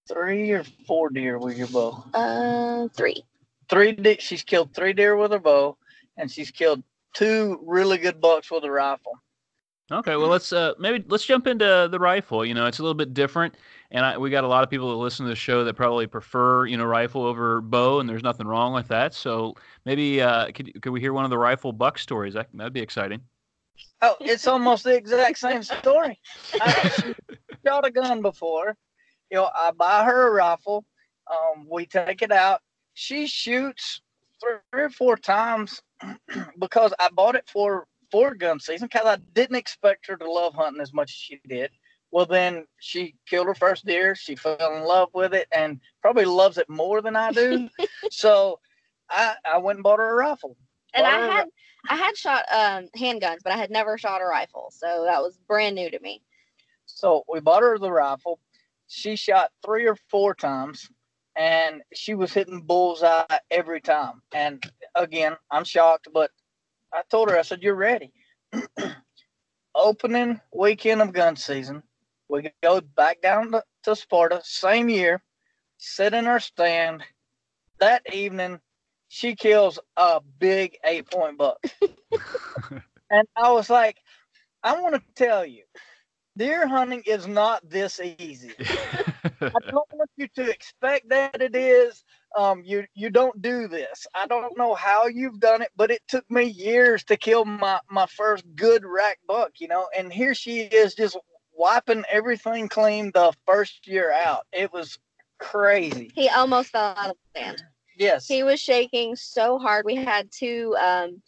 [0.09, 2.05] three or four deer with your bow.
[2.13, 3.25] Uh, three.
[3.69, 3.93] Three.
[3.93, 5.77] De- she's killed three deer with her bow,
[6.17, 6.83] and she's killed
[7.15, 9.13] two really good bucks with a rifle.
[9.93, 12.45] Okay, well let's uh, maybe let's jump into the rifle.
[12.45, 13.55] You know, it's a little bit different,
[13.91, 16.07] and I, we got a lot of people that listen to the show that probably
[16.07, 19.13] prefer you know rifle over bow, and there's nothing wrong with that.
[19.13, 22.33] So maybe uh, could could we hear one of the rifle buck stories?
[22.33, 23.21] That that'd be exciting.
[24.01, 26.19] Oh, it's almost the exact same story.
[26.61, 27.13] I
[27.67, 28.77] shot a gun before.
[29.31, 30.87] You know, I buy her a rifle.
[31.31, 32.63] Um, we take it out.
[32.95, 34.01] She shoots
[34.41, 35.83] three or four times
[36.59, 40.55] because I bought it for for gun season because I didn't expect her to love
[40.55, 41.73] hunting as much as she did.
[42.13, 44.15] Well, then she killed her first deer.
[44.15, 47.69] She fell in love with it and probably loves it more than I do.
[48.13, 48.61] so
[49.11, 50.57] I I went and bought her a rifle.
[50.95, 51.47] And I had
[51.89, 55.37] I had shot um handguns, but I had never shot a rifle, so that was
[55.49, 56.23] brand new to me.
[56.87, 58.39] So we bought her the rifle.
[58.87, 60.89] She shot three or four times
[61.35, 64.23] and she was hitting bullseye every time.
[64.33, 64.63] And
[64.95, 66.31] again, I'm shocked, but
[66.95, 68.13] I told her, I said, You're ready.
[69.75, 71.83] Opening weekend of gun season,
[72.29, 75.21] we go back down to, to Sparta, same year,
[75.79, 77.03] sit in our stand.
[77.81, 78.61] That evening,
[79.09, 81.59] she kills a big eight point buck.
[83.11, 83.97] and I was like,
[84.63, 85.65] I want to tell you,
[86.37, 88.53] deer hunting is not this easy.
[89.41, 92.05] I don't want you to expect that it is.
[92.37, 94.07] Um, you you don't do this.
[94.15, 97.79] I don't know how you've done it, but it took me years to kill my
[97.91, 99.53] my first good rack buck.
[99.59, 101.17] You know, and here she is just
[101.53, 104.47] wiping everything clean the first year out.
[104.53, 104.99] It was
[105.39, 106.11] crazy.
[106.15, 107.63] He almost fell out of the stand.
[107.97, 108.27] Yes.
[108.27, 109.85] He was shaking so hard.
[109.85, 111.23] We had two um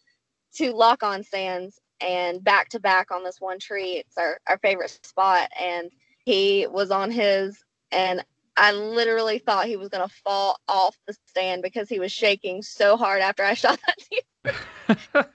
[0.52, 3.98] two lock on stands and back to back on this one tree.
[3.98, 5.50] It's our, our favorite spot.
[5.60, 5.90] And
[6.24, 8.24] he was on his and
[8.56, 12.96] I literally thought he was gonna fall off the stand because he was shaking so
[12.96, 14.54] hard after I shot that deer.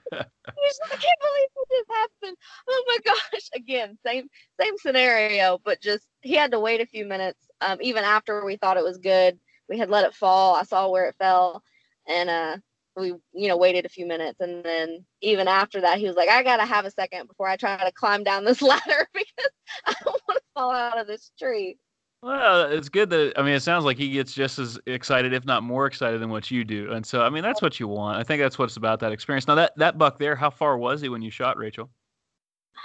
[0.84, 2.36] I can't believe what this happened.
[2.68, 3.48] Oh my gosh.
[3.54, 4.28] Again, same
[4.60, 7.38] same scenario, but just he had to wait a few minutes.
[7.60, 9.38] Um, even after we thought it was good.
[9.68, 10.54] We had let it fall.
[10.54, 11.62] I saw where it fell
[12.08, 12.56] and uh
[12.96, 16.28] we you know waited a few minutes and then even after that he was like
[16.28, 19.50] i gotta have a second before i try to climb down this ladder because
[19.86, 21.76] i don't want to fall out of this tree
[22.22, 25.44] Well, it's good that I mean, it sounds like he gets just as excited, if
[25.44, 26.92] not more excited, than what you do.
[26.92, 28.16] And so, I mean, that's what you want.
[28.16, 29.48] I think that's what's about that experience.
[29.48, 31.90] Now, that that buck there, how far was he when you shot Rachel?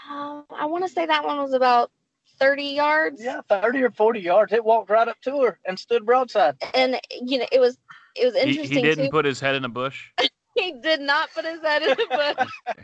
[0.10, 1.91] um, i want to say that one was about
[2.39, 4.54] 30 yards yeah, thirty or forty yards.
[4.54, 6.56] It walked right up to her and stood broadside.
[6.74, 7.78] and you know it was
[8.19, 9.12] it was He, interesting he didn't too.
[9.12, 10.10] put his head in a bush.
[10.56, 12.47] he did not put his head in the bush.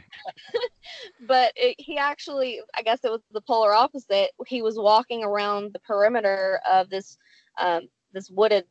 [1.28, 4.32] But it, he actually i guess it was the polar opposite.
[4.48, 7.18] He was walking around the perimeter of this
[7.60, 8.66] um, this wooded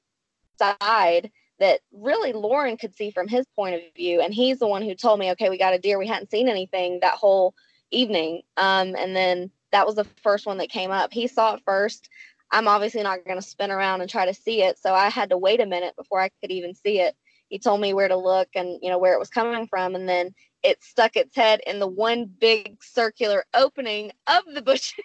[0.59, 4.83] side that really lauren could see from his point of view and he's the one
[4.83, 5.99] who told me okay we got a deer.
[5.99, 7.55] We hadn't seen anything that whole
[7.91, 8.43] evening.
[8.57, 11.13] Um, and then that was the first one that came up.
[11.13, 12.09] He saw it first
[12.53, 15.31] i'm obviously not going to spin around and try to see it so i had
[15.31, 17.15] to wait a minute before i could even see it.
[17.49, 20.09] He told me where to look and you know where it was coming from and
[20.09, 24.95] then it stuck its head in the one big circular opening of the bushes.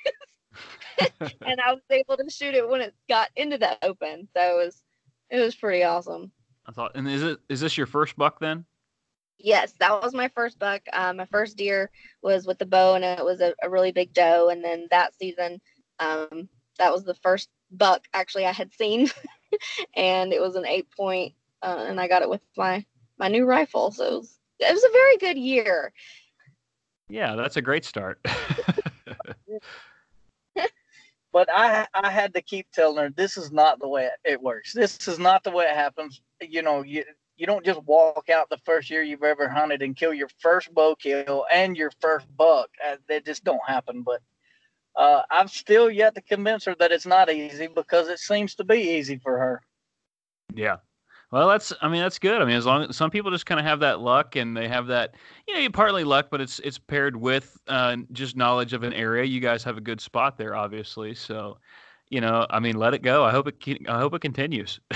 [1.20, 4.66] And i was able to shoot it when it got into the open so it
[4.66, 4.84] was
[5.30, 6.32] it was pretty awesome.
[6.66, 8.66] I thought, and is it is this your first buck then?
[9.40, 10.82] yes that was my first buck.
[10.94, 11.92] Um, my first deer
[12.24, 15.14] was with the bow and it was a, a really big doe and then that
[15.16, 15.60] season
[16.00, 19.10] um, that was the first buck actually i had seen
[19.96, 22.84] and it was an eight point uh, and i got it with my
[23.18, 25.92] my new rifle so it was, it was a very good year
[27.10, 28.20] Yeah, that's a great start.
[31.34, 34.42] But I I had to keep telling her this is not the way it, it
[34.42, 34.74] works.
[34.74, 36.22] This is not the way it happens.
[36.42, 37.04] You know, you
[37.36, 40.74] you don't just walk out the first year you've ever hunted and kill your first
[40.74, 42.70] bow kill and your first buck.
[42.84, 44.02] Uh, They just don't happen.
[44.02, 44.22] But
[44.98, 48.64] uh, I've still yet to convince her that it's not easy because it seems to
[48.64, 49.62] be easy for her.
[50.54, 50.78] Yeah.
[51.32, 52.42] Well, that's I mean that's good.
[52.42, 54.68] I mean, as long as some people just kind of have that luck and they
[54.68, 55.16] have that,
[55.48, 58.94] you know, you partly luck, but it's it's paired with uh, just knowledge of an
[58.94, 59.26] area.
[59.26, 61.14] You guys have a good spot there, obviously.
[61.14, 61.58] So,
[62.10, 63.26] you know, I mean, let it go.
[63.26, 64.80] I hope it ke- I hope it continues.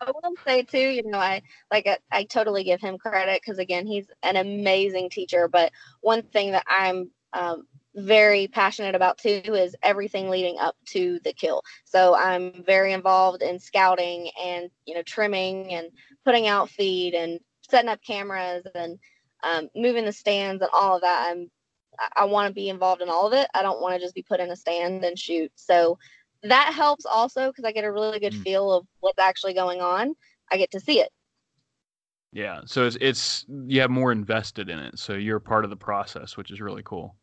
[0.00, 3.58] I will say too, you know, I like I, I totally give him credit because
[3.58, 5.48] again, he's an amazing teacher.
[5.48, 11.18] But one thing that I'm um, very passionate about too is everything leading up to
[11.24, 11.62] the kill.
[11.84, 15.88] So I'm very involved in scouting and you know trimming and
[16.24, 18.98] putting out feed and setting up cameras and
[19.42, 21.30] um, moving the stands and all of that.
[21.30, 21.50] I'm
[22.16, 23.48] I, want to be involved in all of it.
[23.54, 25.52] I don't want to just be put in a stand and shoot.
[25.56, 25.98] So
[26.42, 28.42] that helps also because I get a really good Mm.
[28.42, 30.14] feel of what's actually going on.
[30.50, 31.10] I get to see it.
[32.32, 32.60] Yeah.
[32.64, 36.36] So it's, it's you have more invested in it, so you're part of the process,
[36.36, 37.16] which is really cool.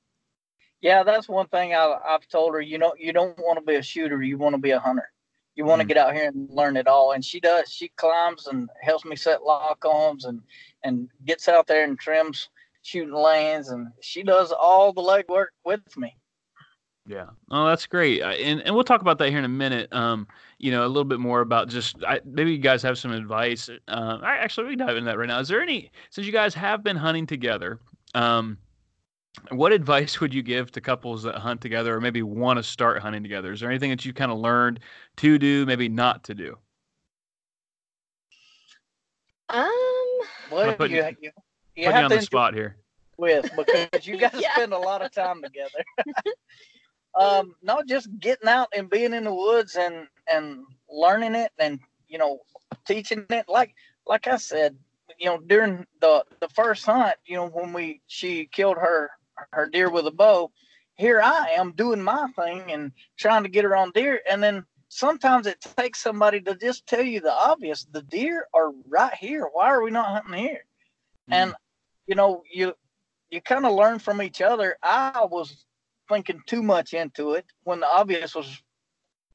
[0.81, 2.61] Yeah, that's one thing I, I've told her.
[2.61, 4.21] You know, you don't want to be a shooter.
[4.21, 5.09] You want to be a hunter.
[5.55, 5.89] You want to Mm.
[5.89, 7.13] get out here and learn it all.
[7.13, 7.71] And she does.
[7.71, 10.41] She climbs and helps me set lock arms and
[10.83, 12.49] and gets out there and trims
[12.83, 13.69] shooting lanes.
[13.69, 16.15] And she does all the legwork with me.
[17.07, 17.27] Yeah.
[17.49, 18.21] Oh, that's great.
[18.21, 19.91] And and we'll talk about that here in a minute.
[19.93, 20.27] Um,
[20.59, 23.69] you know, a little bit more about just I, maybe you guys have some advice.
[23.87, 25.39] Uh, I actually we can dive into that right now.
[25.39, 27.79] Is there any since you guys have been hunting together?
[28.13, 28.57] Um,
[29.51, 32.99] what advice would you give to couples that hunt together or maybe want to start
[33.01, 33.51] hunting together?
[33.51, 34.79] Is there anything that you kind of learned
[35.17, 36.57] to do, maybe not to do?
[39.49, 39.67] Um,
[40.51, 41.31] Well, put you, you- you,
[41.75, 42.77] you Put you on to the spot here.
[43.17, 44.51] with because you guys Yeah.
[44.53, 45.83] spend a lot of time together.
[47.19, 51.79] um, not just getting out and being in the woods and and learning it and
[52.09, 52.39] you know
[52.85, 53.45] teaching it.
[53.47, 53.73] Like
[54.05, 54.77] like I said,
[55.19, 59.09] you know during the the first hunt, you know when we she killed her
[59.51, 60.51] her deer with a bow.
[60.95, 64.65] Here I am doing my thing and trying to get her on deer, and then
[64.89, 67.85] sometimes it takes somebody to just tell you the obvious.
[67.91, 69.47] The deer are right here.
[69.51, 70.65] Why are we not hunting here?
[71.29, 71.53] And
[72.07, 72.73] you know, you
[73.29, 74.77] you kind of learn from each other.
[74.81, 75.65] I was
[76.09, 78.61] thinking too much into it when the obvious was,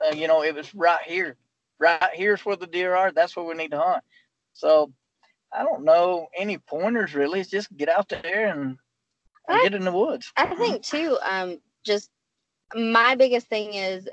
[0.05, 1.37] uh, you know, it was right here.
[1.79, 3.12] Right here's where the deer are.
[3.12, 4.05] That's where we need to hunt.
[4.53, 4.93] So
[5.53, 7.41] I don't know any pointers really.
[7.41, 8.79] It's just get out there and
[9.49, 10.33] I- get in the woods.
[10.37, 12.11] I think too, um, just
[12.75, 14.09] my biggest thing is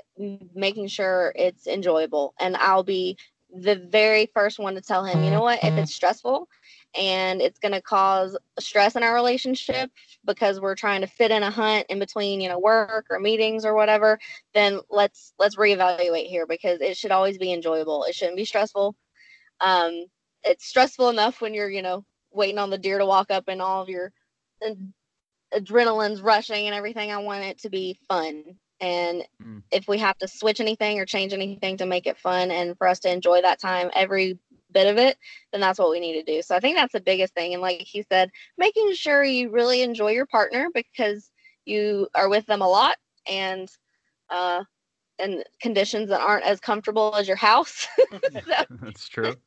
[0.54, 2.34] making sure it's enjoyable.
[2.40, 3.16] And I'll be
[3.52, 6.48] the very first one to tell him, you know what, if it's stressful
[6.96, 9.90] and it's going to cause stress in our relationship
[10.24, 13.64] because we're trying to fit in a hunt in between, you know, work or meetings
[13.64, 14.18] or whatever,
[14.54, 18.04] then let's let's reevaluate here because it should always be enjoyable.
[18.04, 18.94] It shouldn't be stressful.
[19.60, 20.06] Um,
[20.44, 23.60] it's stressful enough when you're, you know, waiting on the deer to walk up and
[23.60, 24.12] all of your
[25.54, 27.10] adrenaline's rushing and everything.
[27.10, 28.44] I want it to be fun.
[28.80, 29.62] And Mm.
[29.70, 32.86] if we have to switch anything or change anything to make it fun and for
[32.86, 34.38] us to enjoy that time, every
[34.72, 35.16] bit of it,
[35.52, 36.42] then that's what we need to do.
[36.42, 37.52] So I think that's the biggest thing.
[37.52, 41.30] And like he said, making sure you really enjoy your partner because
[41.64, 42.96] you are with them a lot
[43.28, 43.68] and
[44.30, 44.64] uh
[45.18, 47.86] in conditions that aren't as comfortable as your house.
[48.10, 48.20] so
[48.82, 49.38] That's true.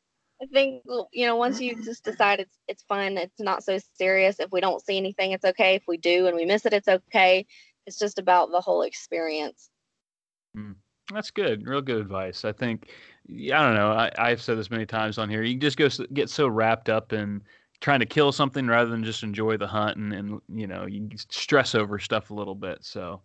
[0.44, 4.40] I think you know once you just decide it's it's fun, it's not so serious.
[4.40, 5.74] If we don't see anything, it's okay.
[5.76, 7.46] If we do and we miss it, it's okay.
[7.86, 9.70] It's just about the whole experience.
[10.56, 10.74] Mm.
[11.12, 11.66] That's good.
[11.66, 12.44] Real good advice.
[12.44, 12.88] I think,
[13.28, 13.92] I don't know.
[13.92, 15.42] I, I've said this many times on here.
[15.42, 17.42] You just go get so wrapped up in
[17.84, 21.06] trying to kill something rather than just enjoy the hunt and, and you know, you
[21.28, 22.78] stress over stuff a little bit.
[22.80, 23.20] So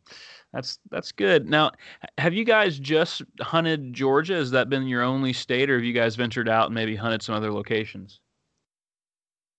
[0.51, 1.49] that's that's good.
[1.49, 1.71] Now,
[2.17, 4.33] have you guys just hunted Georgia?
[4.33, 7.21] Has that been your only state, or have you guys ventured out and maybe hunted
[7.21, 8.19] some other locations?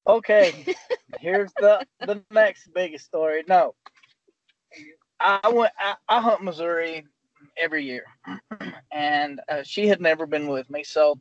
[0.06, 0.66] Okay,
[1.18, 3.42] here's the the next biggest story.
[3.48, 3.74] No,
[5.18, 5.72] I went.
[5.78, 7.06] I, I hunt Missouri
[7.56, 8.04] every year,
[8.92, 10.84] and uh, she had never been with me.
[10.84, 11.18] So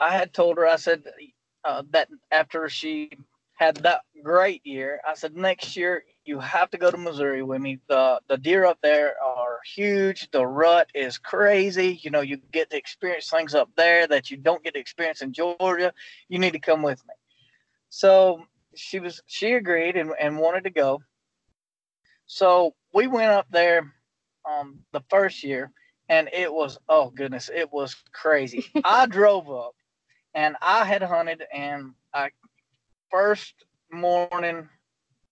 [0.00, 0.66] I had told her.
[0.66, 1.04] I said
[1.64, 3.10] uh, that after she
[3.54, 7.60] had that great year, I said next year you have to go to Missouri with
[7.60, 7.80] me.
[7.88, 10.30] The the deer up there are huge.
[10.30, 12.00] The rut is crazy.
[12.02, 15.22] You know, you get to experience things up there that you don't get to experience
[15.22, 15.92] in Georgia.
[16.28, 17.14] You need to come with me.
[17.88, 18.44] So
[18.74, 21.02] she was she agreed and, and wanted to go.
[22.26, 23.92] So we went up there
[24.48, 25.70] um the first year
[26.08, 28.64] and it was oh goodness, it was crazy.
[28.84, 29.74] I drove up
[30.34, 32.30] and I had hunted and I
[33.10, 33.54] first
[33.90, 34.68] morning,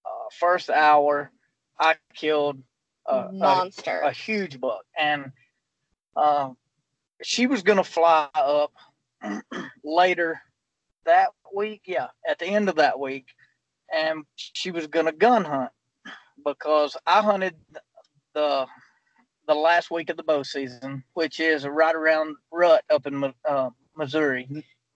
[0.04, 1.30] uh, first hour,
[1.78, 2.62] I killed
[3.06, 4.00] a, a, Monster.
[4.00, 5.32] a huge buck and
[6.16, 6.50] uh,
[7.22, 8.72] she was gonna fly up
[9.84, 10.40] later
[11.04, 13.26] that week, yeah, at the end of that week,
[13.92, 15.70] and she was gonna gun hunt
[16.44, 17.54] because I hunted
[18.34, 18.66] the
[19.46, 23.70] the last week of the bow season, which is right around rut up in uh,
[23.96, 24.46] Missouri,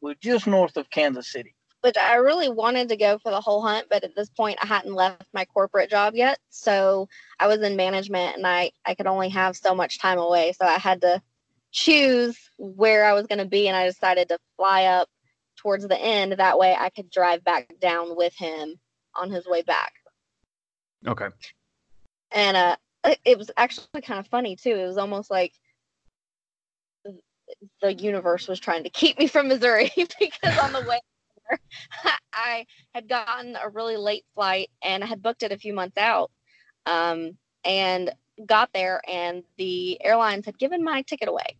[0.03, 1.55] we're just north of Kansas City.
[1.82, 4.66] which I really wanted to go for the whole hunt, but at this point I
[4.66, 6.38] hadn't left my corporate job yet.
[6.48, 7.09] So
[7.40, 10.53] I was in management and I, I could only have so much time away.
[10.53, 11.20] So I had to
[11.72, 13.66] choose where I was going to be.
[13.66, 15.09] And I decided to fly up
[15.57, 16.32] towards the end.
[16.32, 18.78] That way I could drive back down with him
[19.16, 19.92] on his way back.
[21.07, 21.28] Okay.
[22.30, 24.76] And uh, it, it was actually kind of funny too.
[24.76, 25.53] It was almost like
[27.80, 31.00] the universe was trying to keep me from Missouri because on the way
[31.48, 31.59] there,
[32.32, 35.98] I had gotten a really late flight and I had booked it a few months
[35.98, 36.30] out.
[36.86, 38.11] Um, and
[38.46, 41.57] got there and the airlines had given my ticket away.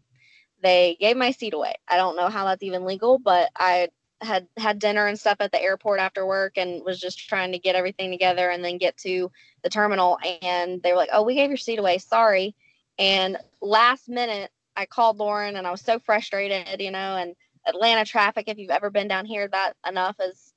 [0.63, 1.75] They gave my seat away.
[1.89, 3.89] I don't know how that's even legal, but I
[4.21, 7.59] had had dinner and stuff at the airport after work and was just trying to
[7.59, 9.31] get everything together and then get to
[9.63, 11.99] the terminal and they were like, "Oh, we gave your seat away.
[11.99, 12.55] Sorry."
[12.99, 17.35] And last minute I called Lauren and I was so frustrated, you know, and
[17.67, 20.53] Atlanta traffic, if you've ever been down here, that enough is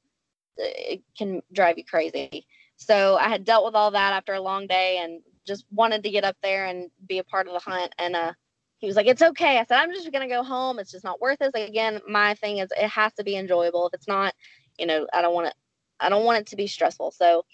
[0.57, 2.47] it can drive you crazy.
[2.77, 6.09] So I had dealt with all that after a long day and just wanted to
[6.09, 7.93] get up there and be a part of the hunt.
[7.99, 8.33] And uh,
[8.79, 10.79] he was like, "It's okay." I said, "I'm just gonna go home.
[10.79, 13.87] It's just not worth it." Like, again, my thing is it has to be enjoyable.
[13.87, 14.33] If it's not,
[14.77, 15.53] you know, I don't want it.
[15.99, 17.11] I don't want it to be stressful.
[17.11, 17.45] So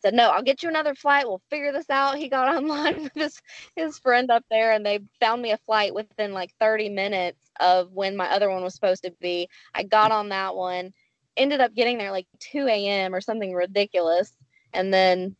[0.00, 1.26] said, no, I'll get you another flight.
[1.26, 2.18] We'll figure this out.
[2.18, 3.40] He got online with his,
[3.76, 7.92] his friend up there and they found me a flight within like 30 minutes of
[7.92, 9.48] when my other one was supposed to be.
[9.74, 10.92] I got on that one,
[11.36, 13.14] ended up getting there like 2 a.m.
[13.14, 14.32] or something ridiculous.
[14.72, 15.36] And then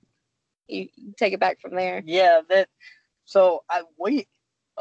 [0.69, 2.03] you, take it back from there.
[2.05, 2.69] Yeah, that.
[3.25, 4.27] So I we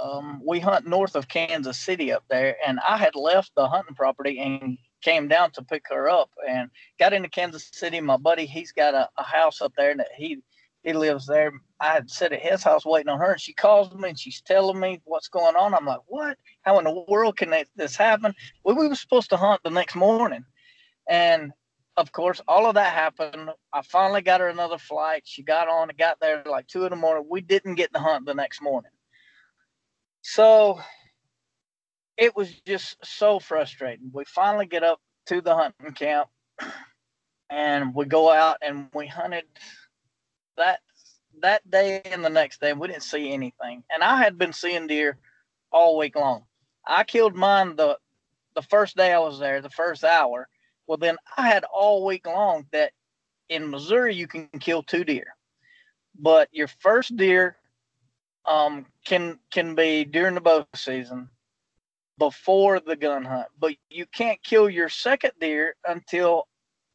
[0.02, 3.96] um we hunt north of Kansas City up there, and I had left the hunting
[3.96, 6.70] property and came down to pick her up and
[7.00, 8.02] got into Kansas City.
[8.02, 10.40] My buddy, he's got a, a house up there that he
[10.84, 11.52] he lives there.
[11.82, 14.42] I had sit at his house waiting on her, and she calls me and she's
[14.42, 15.74] telling me what's going on.
[15.74, 16.38] I'm like, what?
[16.62, 18.34] How in the world can this happen?
[18.64, 20.46] Well, we were supposed to hunt the next morning,
[21.10, 21.52] and
[21.98, 23.50] of course, all of that happened.
[23.74, 25.24] I finally got her another flight.
[25.26, 27.26] She got on and got there like two in the morning.
[27.30, 28.92] We didn't get the hunt the next morning.
[30.22, 30.80] So
[32.20, 34.12] it was just so frustrating.
[34.14, 36.30] We finally get up to the hunting camp
[37.50, 39.46] and we go out and we hunted
[40.58, 40.80] that
[41.42, 42.74] that day and the next day.
[42.74, 43.84] We didn't see anything.
[43.94, 45.18] And I had been seeing deer
[45.72, 46.44] all week long.
[46.86, 47.98] I killed mine the
[48.56, 50.50] the first day I was there, the first hour
[50.90, 52.94] well, then I had all week long that
[53.48, 55.36] in Missouri you can kill two deer,
[56.20, 57.58] but your first deer
[58.48, 61.30] um, can can be during the bow season
[62.20, 66.48] before the gun hunt, but you can't kill your second deer until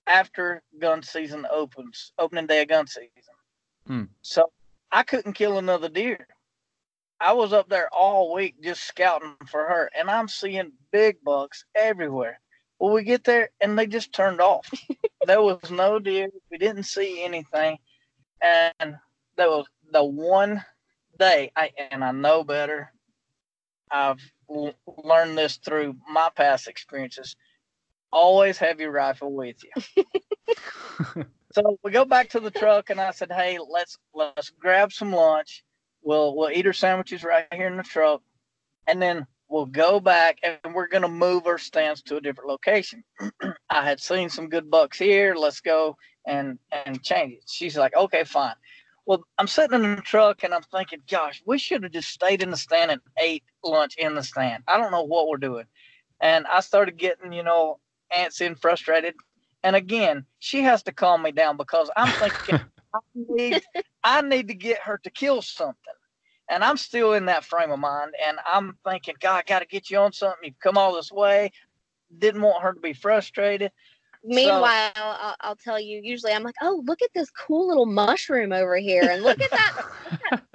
[0.07, 3.11] after gun season opens, opening day of gun season.
[3.87, 4.05] Hmm.
[4.23, 4.53] So
[4.93, 6.29] I couldn't kill another deer.
[7.21, 11.65] I was up there all week just scouting for her, and I'm seeing big bucks
[11.75, 12.41] everywhere.
[12.79, 14.71] Well, we get there and they just turned off.
[15.27, 16.29] there was no deer.
[16.51, 17.79] We didn't see anything.
[18.43, 18.97] And
[19.37, 20.63] that was the one
[21.19, 22.93] day, I, and I know better.
[23.91, 27.37] I've learned this through my past experiences.
[28.13, 30.05] Always have your rifle with you.
[31.53, 35.13] so we go back to the truck, and I said, "Hey, let's let's grab some
[35.13, 35.65] lunch.
[36.03, 38.23] We'll we'll eat our sandwiches right here in the truck,
[38.87, 42.51] and then we'll go back and we're going to move our stands to a different
[42.51, 43.05] location.
[43.71, 45.35] I had seen some good bucks here.
[45.35, 47.45] Let's go and and change it.
[47.49, 48.55] She's like, okay, fine.
[49.07, 52.43] Well, I'm sitting in the truck and I'm thinking, gosh, we should have just stayed
[52.43, 54.63] in the stand and ate lunch in the stand.
[54.69, 55.67] I don't know what we're doing.
[56.21, 57.81] And I started getting, you know,
[58.17, 59.15] antsy and frustrated.
[59.65, 62.57] And again, she has to calm me down because I'm thinking
[62.95, 63.63] I need
[64.05, 65.77] I need to get her to kill something.
[66.51, 68.13] And I'm still in that frame of mind.
[68.27, 70.41] And I'm thinking, God, I got to get you on something.
[70.45, 71.53] You've come all this way.
[72.19, 73.73] Didn't want her to be frustrated.
[74.27, 77.85] Meanwhile, so, I'll, I'll, tell you, usually I'm like, oh, look at this cool little
[77.85, 79.03] mushroom over here.
[79.03, 79.83] And look at that,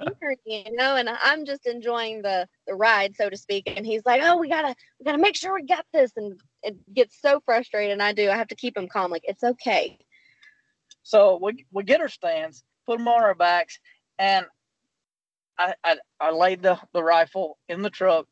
[0.00, 3.64] look at you know, and I'm just enjoying the, the ride, so to speak.
[3.68, 6.10] And he's like, oh, we got to, we got to make sure we got this.
[6.16, 7.92] And it gets so frustrated.
[7.92, 9.12] And I do, I have to keep him calm.
[9.12, 9.96] Like, it's okay.
[11.04, 13.78] So we, we get our stands, put them on our backs.
[14.18, 14.46] And
[15.58, 18.26] I, I, I laid the, the rifle in the truck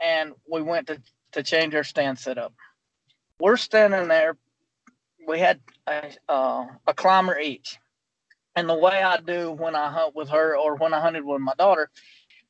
[0.00, 1.00] and we went to,
[1.32, 2.52] to change our stand setup.
[3.40, 4.36] We're standing there.
[5.26, 7.78] We had a, uh, a climber each.
[8.56, 11.40] And the way I do when I hunt with her or when I hunted with
[11.40, 11.90] my daughter,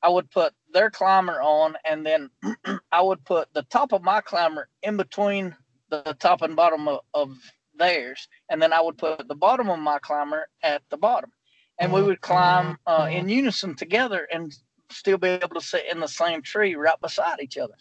[0.03, 2.31] I would put their climber on and then
[2.93, 5.55] I would put the top of my climber in between
[5.91, 7.37] the top and bottom of, of
[7.77, 8.29] theirs.
[8.49, 11.31] And then I would put the bottom of my climber at the bottom
[11.79, 14.57] and we would climb uh, in unison together and
[14.91, 17.75] still be able to sit in the same tree right beside each other.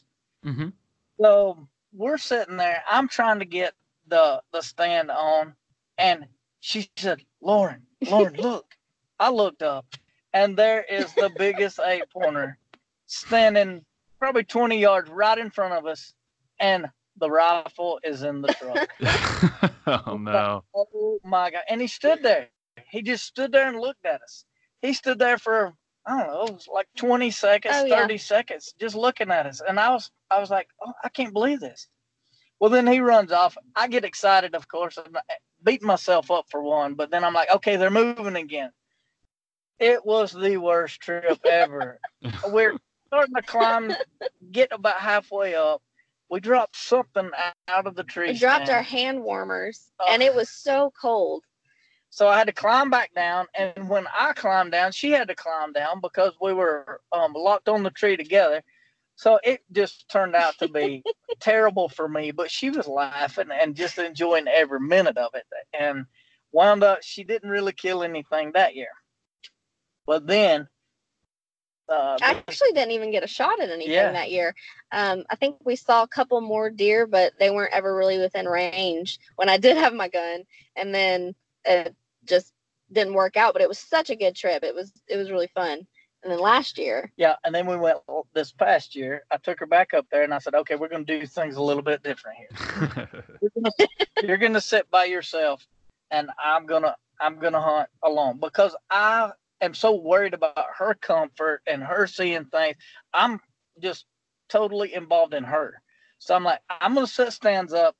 [0.45, 0.69] Mm-hmm.
[1.19, 1.67] So
[1.97, 2.83] we're sitting there.
[2.89, 3.73] I'm trying to get
[4.07, 5.55] the the stand on,
[5.97, 6.27] and
[6.59, 8.75] she said, "Lauren, Lauren, look."
[9.19, 9.85] I looked up,
[10.31, 12.59] and there is the biggest eight pointer
[13.07, 13.83] standing
[14.19, 16.13] probably 20 yards right in front of us,
[16.59, 16.85] and
[17.19, 18.89] the rifle is in the truck.
[19.87, 20.63] oh no.
[20.75, 21.63] Oh my god!
[21.67, 22.49] And he stood there.
[22.89, 24.45] He just stood there and looked at us.
[24.81, 25.73] He stood there for
[26.07, 28.01] I don't know, it was like 20 seconds, Oh, yeah.
[28.01, 29.61] 30 seconds, just looking at us.
[29.67, 31.87] And I was I was like, oh, I can't believe this.
[32.59, 33.57] Well, then he runs off.
[33.75, 35.21] I get excited, of course, and I
[35.63, 36.95] beat myself up for one.
[36.95, 38.71] But then I'm like, okay, they're moving again.
[39.79, 41.99] It was the worst trip ever.
[42.47, 42.77] We're
[43.07, 43.93] starting to climb,
[44.51, 45.81] get about halfway up.
[46.29, 47.29] We dropped something
[47.67, 48.29] out of the tree.
[48.31, 50.07] We dropped our hand warmers, Oh.
[50.09, 51.43] and it was so cold.
[52.09, 55.35] So I had to climb back down, and when I climbed down, she had to
[55.35, 58.63] climb down because we were um, locked on the tree together.
[59.15, 61.03] So it just turned out to be
[61.39, 65.45] terrible for me, but she was laughing and just enjoying every minute of it.
[65.77, 66.05] And
[66.51, 68.91] wound up, she didn't really kill anything that year.
[70.05, 70.67] But then,
[71.89, 74.11] uh, I actually didn't even get a shot at anything Yeah.
[74.11, 74.55] that year.
[74.91, 78.47] Um, I think we saw a couple more deer, but they weren't ever really within
[78.47, 80.43] range when I did have my gun.
[80.75, 81.35] And then
[81.67, 81.95] it
[82.25, 82.53] just
[82.91, 83.53] didn't work out.
[83.53, 84.63] But it was such a good trip.
[84.63, 85.85] It was it was really fun.
[86.23, 87.99] And then last year, yeah, and then we went
[88.33, 89.23] this past year.
[89.31, 91.57] I took her back up there, and I said, "Okay, we're going to do things
[91.57, 93.29] a little bit different here."
[94.23, 95.65] you're gonna, sit by yourself
[96.11, 101.61] and i'm gonna i'm gonna hunt alone because i am so worried about her comfort
[101.67, 102.75] and her seeing things
[103.13, 103.39] i'm
[103.81, 104.05] just
[104.49, 105.81] totally involved in her
[106.19, 107.95] so i'm like i'm gonna set stands up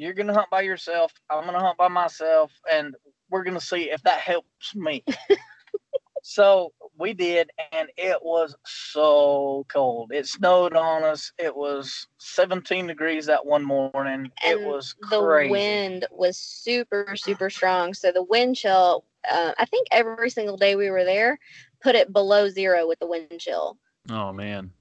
[0.00, 2.94] you're gonna hunt by yourself i'm gonna hunt by myself and
[3.30, 5.04] we're gonna see if that helps me
[6.22, 12.86] so we did and it was so cold it snowed on us it was 17
[12.86, 17.94] degrees that one morning it And was the crazy wind was super super strong.
[17.94, 21.38] So the wind chill, uh, I think every single day we were there,
[21.82, 23.78] put it below zero with the wind chill.
[24.10, 24.72] oh man.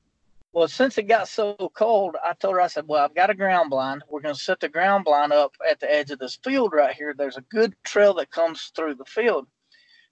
[0.54, 3.36] Well since it got so cold i told her i said well i've got a
[3.36, 6.40] ground blind we're going to set the ground blind up at the edge of this
[6.44, 9.46] field right here there's a good trail that comes through the field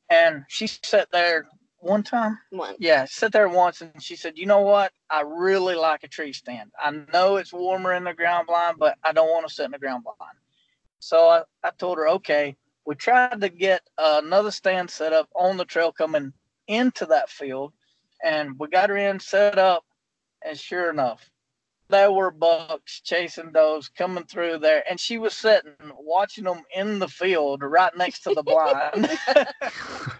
[0.09, 1.47] and she sat there
[1.79, 2.75] one time One.
[2.79, 4.91] Yeah, sat there once and she said, You know what?
[5.09, 6.71] I really like a tree stand.
[6.79, 9.71] I know it's warmer in the ground blind, but I don't want to sit in
[9.71, 10.37] the ground blind.
[10.99, 12.55] So I, I told her, Okay.
[12.85, 16.31] We tried to get another stand set up on the trail coming
[16.69, 17.73] into that field,
[18.23, 19.83] and we got her in set up.
[20.45, 21.29] And sure enough,
[21.89, 26.99] there were bucks chasing those coming through there, and she was sitting watching them in
[26.99, 29.09] the field right next to the blind.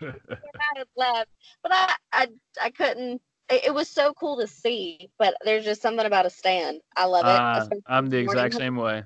[0.05, 1.29] I had left,
[1.63, 2.27] but I, I,
[2.61, 3.21] I couldn't.
[3.49, 6.81] It, it was so cool to see, but there's just something about a stand.
[6.95, 7.29] I love it.
[7.29, 8.43] Especially I'm the in morning.
[8.43, 9.03] exact same way.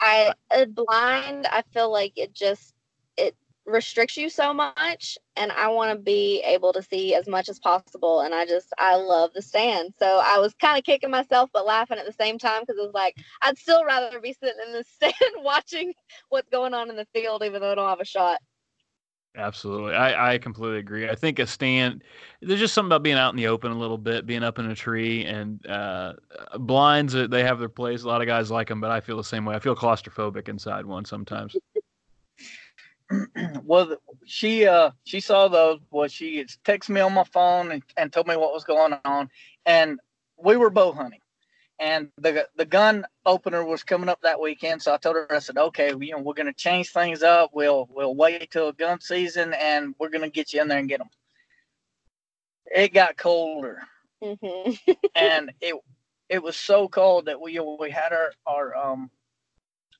[0.00, 1.46] I a blind.
[1.46, 2.77] I feel like it just it
[3.68, 7.58] restricts you so much, and I want to be able to see as much as
[7.58, 8.20] possible.
[8.20, 9.94] And I just I love the stand.
[9.98, 12.84] So I was kind of kicking myself, but laughing at the same time because it
[12.84, 15.92] was like I'd still rather be sitting in the stand watching
[16.30, 18.40] what's going on in the field, even though I don't have a shot.
[19.36, 19.94] Absolutely.
[19.94, 21.08] I, I completely agree.
[21.08, 22.02] I think a stand,
[22.40, 24.68] there's just something about being out in the open a little bit, being up in
[24.68, 26.14] a tree, and uh,
[26.58, 28.02] blinds, they have their place.
[28.02, 29.54] A lot of guys like them, but I feel the same way.
[29.54, 31.56] I feel claustrophobic inside one sometimes.
[33.64, 33.96] well,
[34.26, 35.80] she uh she saw those.
[35.90, 39.30] Well, she texted me on my phone and, and told me what was going on,
[39.66, 39.98] and
[40.36, 41.20] we were bow hunting,
[41.78, 44.82] and the the gun opener was coming up that weekend.
[44.82, 47.50] So I told her, I said, okay, you know, we're gonna change things up.
[47.54, 50.98] We'll we'll wait till gun season, and we're gonna get you in there and get
[50.98, 51.08] them.
[52.66, 53.82] It got colder,
[54.22, 54.72] hmm
[55.14, 55.74] and it
[56.28, 59.10] it was so cold that we we had our our um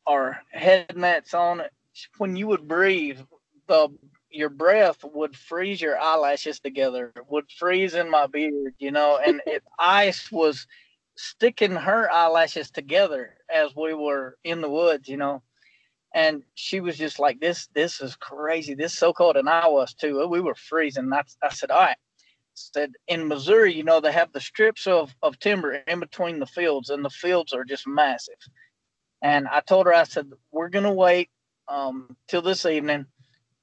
[0.06, 1.62] our head nets on.
[2.18, 3.20] When you would breathe,
[3.66, 3.88] the
[4.30, 9.40] your breath would freeze your eyelashes together, would freeze in my beard, you know, and
[9.46, 10.66] it ice was
[11.16, 15.42] sticking her eyelashes together as we were in the woods, you know.
[16.14, 18.74] And she was just like, "This, this is crazy.
[18.74, 20.20] This is so cold," and I was too.
[20.22, 21.12] Oh, we were freezing.
[21.12, 21.96] I, I said, "All right."
[22.58, 26.46] said in Missouri, you know, they have the strips of, of timber in between the
[26.46, 28.34] fields, and the fields are just massive.
[29.22, 31.30] And I told her, I said, we're gonna wait
[31.68, 33.06] um, till this evening,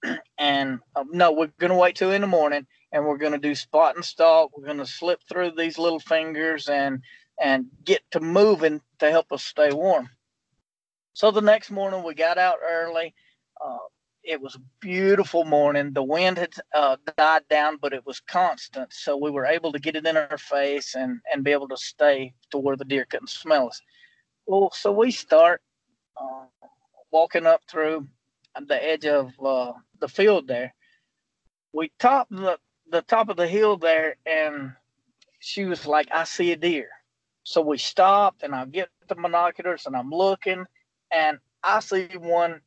[0.38, 3.96] and um, no, we're gonna wait till in the morning, and we're gonna do spot
[3.96, 4.52] and stalk.
[4.58, 7.02] We're gonna slip through these little fingers and
[7.42, 10.10] and get to moving to help us stay warm.
[11.14, 13.14] So the next morning, we got out early.
[13.64, 13.78] Uh,
[14.24, 15.94] it was a beautiful morning.
[15.94, 19.80] The wind had uh, died down, but it was constant, so we were able to
[19.80, 23.06] get it in our face and and be able to stay to where the deer
[23.10, 23.82] couldn't smell us.
[24.48, 25.62] Well, so we start
[26.20, 26.46] uh,
[27.16, 28.06] walking up through
[28.68, 30.74] the edge of uh, the field there.
[31.72, 32.58] We top the
[32.92, 34.74] the top of the hill there, and
[35.40, 36.90] she was like, "I see a deer."
[37.44, 40.66] So we stopped, and I get the binoculars, and I'm looking,
[41.10, 42.60] and I see one.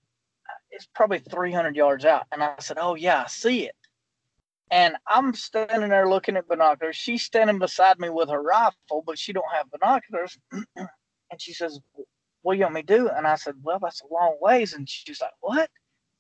[0.71, 3.77] It's probably 300 yards out, and I said, "Oh yeah, I see it."
[4.71, 6.97] And I'm standing there looking at binoculars.
[6.97, 10.39] She's standing beside me with her rifle, but she don't have binoculars.
[10.77, 11.81] and she says,
[12.43, 14.73] "What do you want me to do?" And I said, "Well, that's a long ways."
[14.75, 15.71] And she's like, "What?"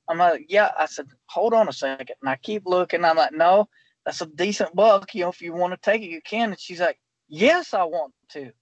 [0.08, 2.16] I'm like, "Yeah." I said, "Hold on a second.
[2.20, 3.04] And I keep looking.
[3.04, 3.68] I'm like, "No,
[4.04, 5.14] that's a decent buck.
[5.14, 6.98] You know, if you want to take it, you can." And she's like,
[7.28, 8.52] "Yes, I want to."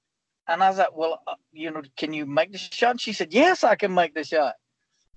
[0.48, 3.12] And I was like, "Well, uh, you know, can you make the shot?" And she
[3.12, 4.54] said, "Yes, I can make the shot."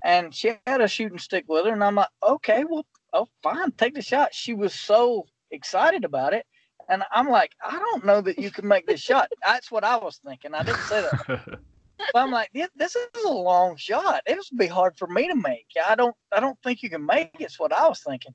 [0.04, 3.72] And she had a shooting stick with her, and I'm like, "Okay, well, oh, fine,
[3.74, 6.46] take the shot." She was so excited about it.
[6.90, 9.30] And I'm like, I don't know that you can make this shot.
[9.46, 10.56] That's what I was thinking.
[10.56, 11.50] I didn't say that.
[12.14, 14.22] but I'm like, this is a long shot.
[14.26, 15.68] It would be hard for me to make.
[15.88, 17.46] I don't, I don't think you can make it.
[17.46, 18.34] It's what I was thinking.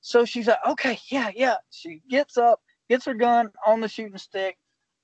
[0.00, 1.56] So she's like, okay, yeah, yeah.
[1.70, 4.56] She gets up, gets her gun on the shooting stick.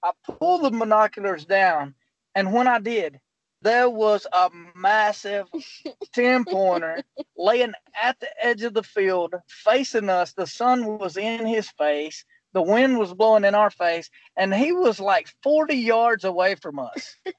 [0.03, 1.95] I pull the binoculars down,
[2.35, 3.21] and when I did,
[3.63, 5.47] there was a massive
[6.15, 7.03] 10 pointer
[7.37, 10.33] laying at the edge of the field facing us.
[10.33, 14.73] The sun was in his face the wind was blowing in our face, and he
[14.73, 17.17] was like 40 yards away from us.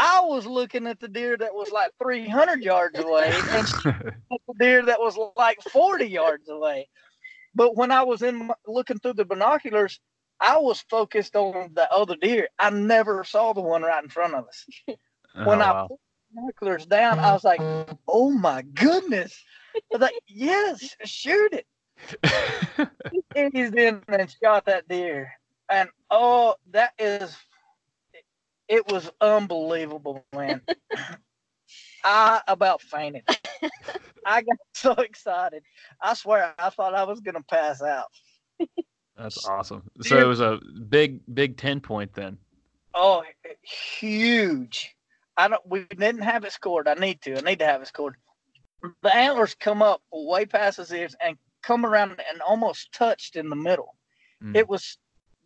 [0.00, 4.82] I was looking at the deer that was like 300 yards away, and the deer
[4.86, 6.88] that was like 40 yards away.
[7.54, 10.00] But when I was in looking through the binoculars,
[10.40, 12.48] I was focused on the other deer.
[12.58, 14.66] I never saw the one right in front of us.
[15.36, 15.86] Oh, when I wow.
[15.86, 17.60] put the binoculars down, I was like,
[18.08, 19.44] "Oh my goodness!"
[19.76, 21.66] I was like, "Yes, shoot it."
[23.54, 25.30] He's in and shot that deer.
[25.68, 27.36] And oh, that is,
[28.70, 30.62] it was unbelievable, man.
[32.04, 33.24] I about fainted.
[34.24, 35.64] I got so excited.
[36.00, 38.06] I swear, I thought I was gonna pass out.
[39.16, 39.82] That's awesome.
[40.02, 42.38] So it was a big, big 10 point then.
[42.94, 43.22] Oh,
[43.62, 44.94] huge.
[45.36, 45.62] I don't.
[45.66, 46.88] We didn't have it scored.
[46.88, 47.36] I need to.
[47.36, 48.16] I need to have it scored.
[49.02, 53.50] The antlers come up way past his ears and come around and almost touched in
[53.50, 53.96] the middle.
[54.42, 54.56] Mm.
[54.56, 54.96] It was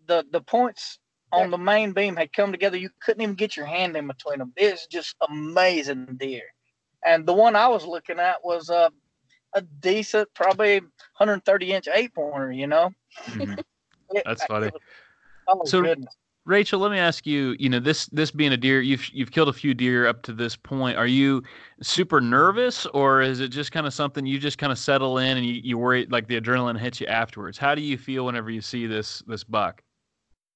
[0.07, 0.99] the the points
[1.35, 2.77] on the main beam had come together.
[2.77, 4.53] You couldn't even get your hand in between them.
[4.57, 6.43] It's just amazing deer.
[7.05, 8.91] And the one I was looking at was a
[9.57, 12.51] a decent, probably 130 inch eight pointer.
[12.53, 12.91] You know.
[13.27, 13.59] Mhm.
[14.11, 14.67] It- That's funny.
[14.67, 14.81] was-
[15.49, 16.15] oh So- goodness.
[16.47, 17.57] Rachel, let me ask you.
[17.59, 20.33] You know, this this being a deer, you've you've killed a few deer up to
[20.35, 20.99] this point.
[20.99, 21.43] Are you
[21.81, 25.39] super nervous, or is it just kind of something you just kind of settle in
[25.39, 27.57] and you, you worry like the adrenaline hits you afterwards?
[27.57, 29.83] How do you feel whenever you see this this buck?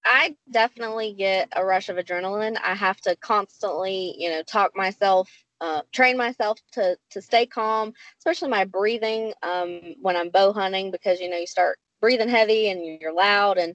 [0.04, 2.56] I definitely get a rush of adrenaline.
[2.62, 5.30] I have to constantly, you know, talk myself,
[5.60, 10.90] uh, train myself to to stay calm, especially my breathing um, when I'm bow hunting
[10.90, 13.74] because you know you start breathing heavy and you're loud, and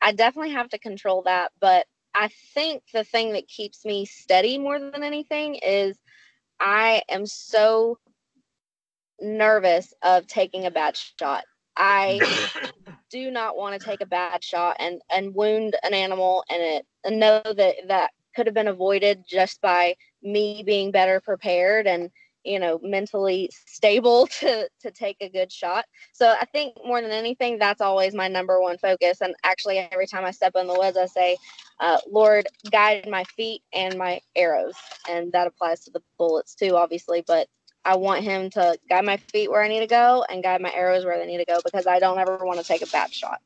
[0.00, 1.52] I definitely have to control that.
[1.60, 5.98] But I think the thing that keeps me steady more than anything is
[6.60, 7.98] I am so
[9.20, 11.44] nervous of taking a bad shot.
[11.76, 12.24] I
[13.14, 16.84] do not want to take a bad shot and and wound an animal and it
[17.04, 22.10] and know that that could have been avoided just by me being better prepared and
[22.42, 25.84] you know mentally stable to to take a good shot.
[26.12, 29.20] So i think more than anything that's always my number one focus.
[29.20, 31.36] And actually every time i step in the woods i say
[31.78, 34.74] uh, lord guide my feet and my arrows.
[35.08, 37.46] And that applies to the bullets too obviously but
[37.84, 40.72] I want him to guide my feet where I need to go and guide my
[40.72, 43.12] arrows where they need to go because I don't ever want to take a bad
[43.14, 43.40] shot.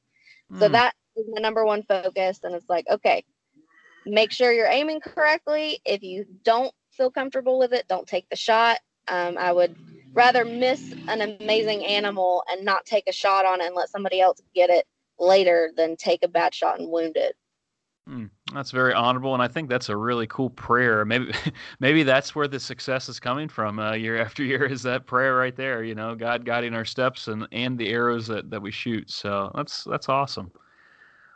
[0.54, 0.70] So Hmm.
[0.70, 2.40] that is my number one focus.
[2.42, 3.24] And it's like, okay,
[4.06, 5.80] make sure you're aiming correctly.
[5.84, 8.78] If you don't feel comfortable with it, don't take the shot.
[9.08, 9.76] Um, I would
[10.14, 14.20] rather miss an amazing animal and not take a shot on it and let somebody
[14.20, 14.86] else get it
[15.18, 17.36] later than take a bad shot and wound it.
[18.08, 21.04] Mm, that's very honorable, and I think that's a really cool prayer.
[21.04, 21.30] Maybe,
[21.80, 24.64] maybe that's where the success is coming from uh, year after year.
[24.64, 25.84] Is that prayer right there?
[25.84, 29.10] You know, God guiding our steps and and the arrows that that we shoot.
[29.10, 30.50] So that's that's awesome.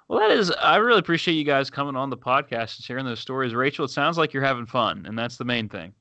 [0.09, 0.51] Well, that is.
[0.51, 3.55] I really appreciate you guys coming on the podcast and sharing those stories.
[3.55, 5.93] Rachel, it sounds like you're having fun, and that's the main thing.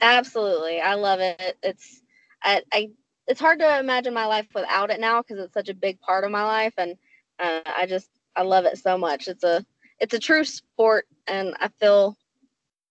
[0.00, 0.80] Absolutely.
[0.80, 1.58] I love it.
[1.62, 2.02] It's
[2.44, 2.90] I, I
[3.26, 6.24] it's hard to imagine my life without it now because it's such a big part
[6.24, 6.96] of my life and
[7.40, 9.26] uh, I just I love it so much.
[9.28, 9.64] It's a
[10.00, 12.16] it's a true sport and I feel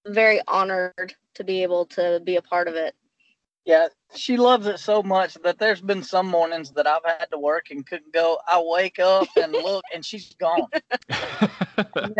[0.05, 2.95] very honored to be able to be a part of it.
[3.65, 7.37] Yeah, she loves it so much that there's been some mornings that I've had to
[7.37, 8.37] work and couldn't go.
[8.47, 10.67] I wake up and look, and she's gone.
[11.99, 12.13] And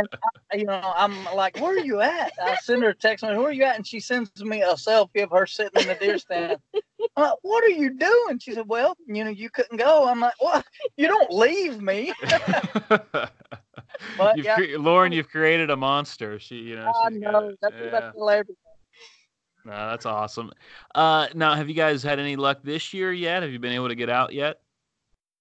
[0.51, 3.39] I- you know, I'm like, "Where are you at?" I send her a text, "Where
[3.39, 6.17] are you at?" And she sends me a selfie of her sitting in the deer
[6.17, 6.57] stand.
[7.15, 10.19] I'm like, "What are you doing?" She said, "Well, you know, you couldn't go." I'm
[10.19, 10.65] like, "What?
[10.95, 12.13] You don't leave me."
[14.15, 16.39] But you've yeah, cre- Lauren, you've created a monster.
[16.39, 17.59] She, you know, I she's got know it.
[17.61, 18.43] that's Yeah.
[19.65, 20.51] No, that's awesome.
[20.95, 23.43] Uh, now, have you guys had any luck this year yet?
[23.43, 24.61] Have you been able to get out yet?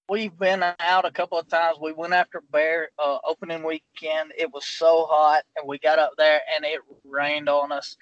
[0.09, 1.79] We've been out a couple of times.
[1.81, 4.33] We went after bear uh, opening weekend.
[4.37, 7.97] It was so hot, and we got up there and it rained on us.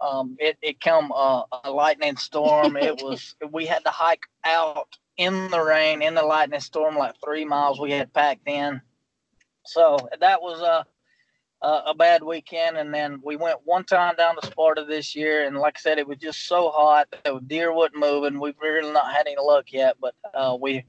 [0.00, 2.76] Um, it it come uh, a lightning storm.
[2.80, 7.14] it was we had to hike out in the rain in the lightning storm like
[7.24, 8.80] three miles we had packed in.
[9.66, 10.84] So that was a
[11.64, 12.76] a, a bad weekend.
[12.76, 15.98] And then we went one time down to Sparta this year, and like I said,
[15.98, 18.38] it was just so hot that deer wasn't moving.
[18.38, 20.84] We've really not had any luck yet, but uh, we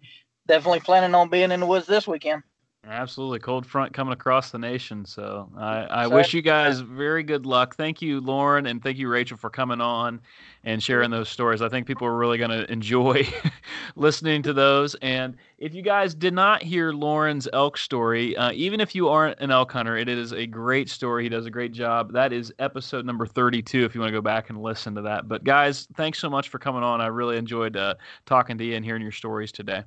[0.47, 2.43] definitely planning on being in the woods this weekend.
[2.88, 5.05] Absolutely, cold front coming across the nation.
[5.05, 7.76] So I, I wish you guys very good luck.
[7.76, 10.21] Thank you, Lauren, and thank you, Rachel, for coming on
[10.66, 11.61] and sharing those stories.
[11.61, 13.28] I think people are really going to enjoy
[13.95, 14.95] listening to those.
[14.95, 19.39] And if you guys did not hear Lauren's elk story, uh, even if you aren't
[19.39, 21.24] an elk hunter, it is a great story.
[21.24, 22.11] He does a great job.
[22.13, 25.28] That is episode number 32 if you want to go back and listen to that.
[25.28, 26.99] But guys, thanks so much for coming on.
[26.99, 27.95] I really enjoyed uh,
[28.26, 29.84] talking to you and hearing your stories today.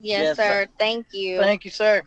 [0.00, 0.66] Yes, Yes, sir.
[0.78, 1.38] Thank you.
[1.38, 2.02] Thank you, sir.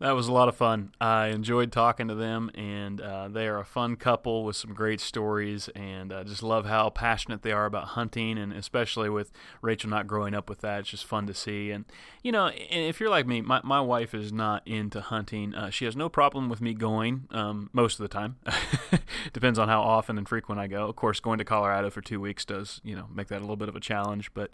[0.00, 0.92] That was a lot of fun.
[1.00, 5.00] I enjoyed talking to them, and uh, they are a fun couple with some great
[5.00, 5.68] stories.
[5.74, 10.06] And I just love how passionate they are about hunting, and especially with Rachel not
[10.06, 11.72] growing up with that, it's just fun to see.
[11.72, 11.84] And
[12.22, 15.52] you know, if you're like me, my my wife is not into hunting.
[15.52, 18.36] Uh, she has no problem with me going um, most of the time.
[19.32, 20.88] Depends on how often and frequent I go.
[20.88, 23.56] Of course, going to Colorado for two weeks does you know make that a little
[23.56, 24.52] bit of a challenge, but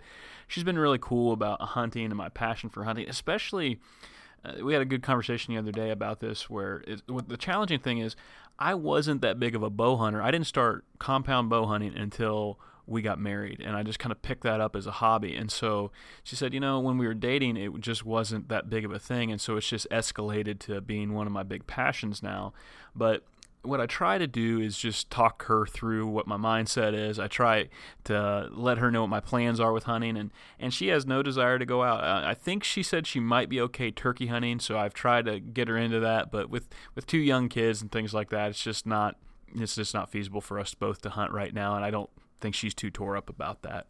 [0.49, 3.78] she's been really cool about hunting and my passion for hunting, especially uh,
[4.45, 7.78] Uh, we had a good conversation the other day about this where it, the challenging
[7.78, 8.14] thing is
[8.59, 10.22] i wasn't that big of a bow hunter.
[10.22, 14.20] I didn't start compound bow hunting until we got married and i just kind of
[14.20, 15.34] picked that up as a hobby.
[15.34, 15.90] And so
[16.22, 18.99] she said you know when we were dating it just wasn't that big of a
[18.99, 22.53] thing and so it's just escalated to being one of my big passions now.
[22.95, 23.24] But
[23.64, 27.18] what I try to do is just talk her through what my mindset is.
[27.18, 27.68] I try
[28.04, 31.22] to let her know what my plans are with hunting, and, and she has no
[31.22, 32.04] desire to go out.
[32.04, 35.40] Uh, I think she said she might be okay turkey hunting, so I've tried to
[35.40, 36.30] get her into that.
[36.30, 39.16] But with, with two young kids and things like that, it's just not
[39.56, 42.10] it's just not feasible for us both to hunt right now, and I don't
[42.40, 43.86] think she's too tore up about that.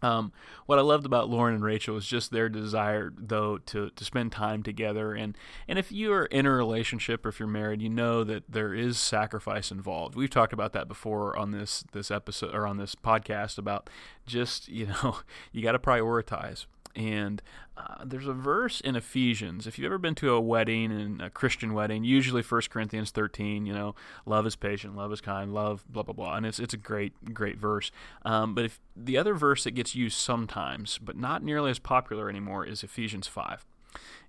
[0.00, 0.32] Um,
[0.66, 4.32] what I loved about Lauren and Rachel is just their desire, though, to, to spend
[4.32, 5.14] time together.
[5.14, 5.36] And,
[5.68, 8.74] and if you are in a relationship or if you're married, you know that there
[8.74, 10.16] is sacrifice involved.
[10.16, 13.88] We've talked about that before on this this episode or on this podcast about
[14.26, 15.18] just you know
[15.52, 16.66] you got to prioritize.
[16.94, 17.40] And
[17.76, 19.66] uh, there's a verse in Ephesians.
[19.66, 23.64] If you've ever been to a wedding and a Christian wedding, usually 1 Corinthians 13,
[23.64, 23.94] you know,
[24.26, 26.36] love is patient, love is kind, love, blah, blah, blah.
[26.36, 27.90] And it's, it's a great, great verse.
[28.24, 32.28] Um, but if the other verse that gets used sometimes, but not nearly as popular
[32.28, 33.64] anymore, is Ephesians 5.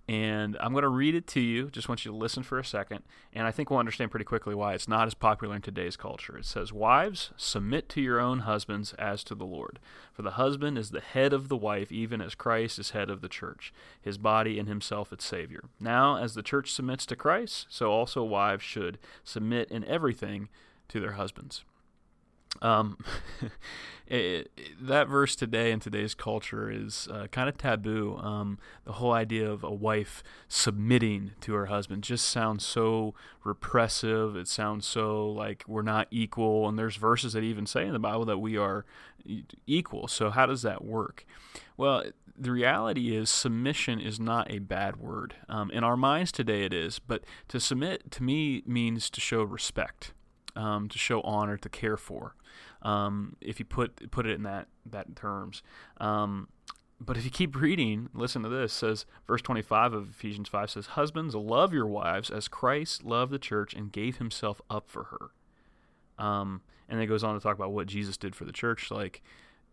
[0.08, 1.70] And I'm going to read it to you.
[1.70, 3.04] Just want you to listen for a second.
[3.32, 6.38] And I think we'll understand pretty quickly why it's not as popular in today's culture.
[6.38, 9.80] It says, Wives, submit to your own husbands as to the Lord.
[10.12, 13.22] For the husband is the head of the wife, even as Christ is head of
[13.22, 15.64] the church, his body and himself its Savior.
[15.80, 20.50] Now, as the church submits to Christ, so also wives should submit in everything
[20.90, 21.64] to their husbands.
[22.62, 22.98] Um,
[24.08, 28.18] it, it- that verse today in today's culture is uh, kind of taboo.
[28.18, 34.36] Um, the whole idea of a wife submitting to her husband just sounds so repressive.
[34.36, 36.68] It sounds so like we're not equal.
[36.68, 38.86] And there's verses that even say in the Bible that we are
[39.66, 40.08] equal.
[40.08, 41.26] So how does that work?
[41.78, 42.04] Well,
[42.38, 45.36] the reality is submission is not a bad word.
[45.48, 47.00] Um, in our minds today, it is.
[47.00, 50.14] But to submit to me means to show respect
[50.56, 52.36] um, to show honor, to care for.
[52.84, 55.64] Um, if you put put it in that that terms.
[55.98, 56.50] Um,
[57.00, 58.72] but if you keep reading, listen to this.
[58.72, 63.40] Says verse 25 of Ephesians 5 says, "Husbands, love your wives as Christ loved the
[63.40, 67.72] church and gave himself up for her." Um, and it goes on to talk about
[67.72, 68.92] what Jesus did for the church.
[68.92, 69.22] Like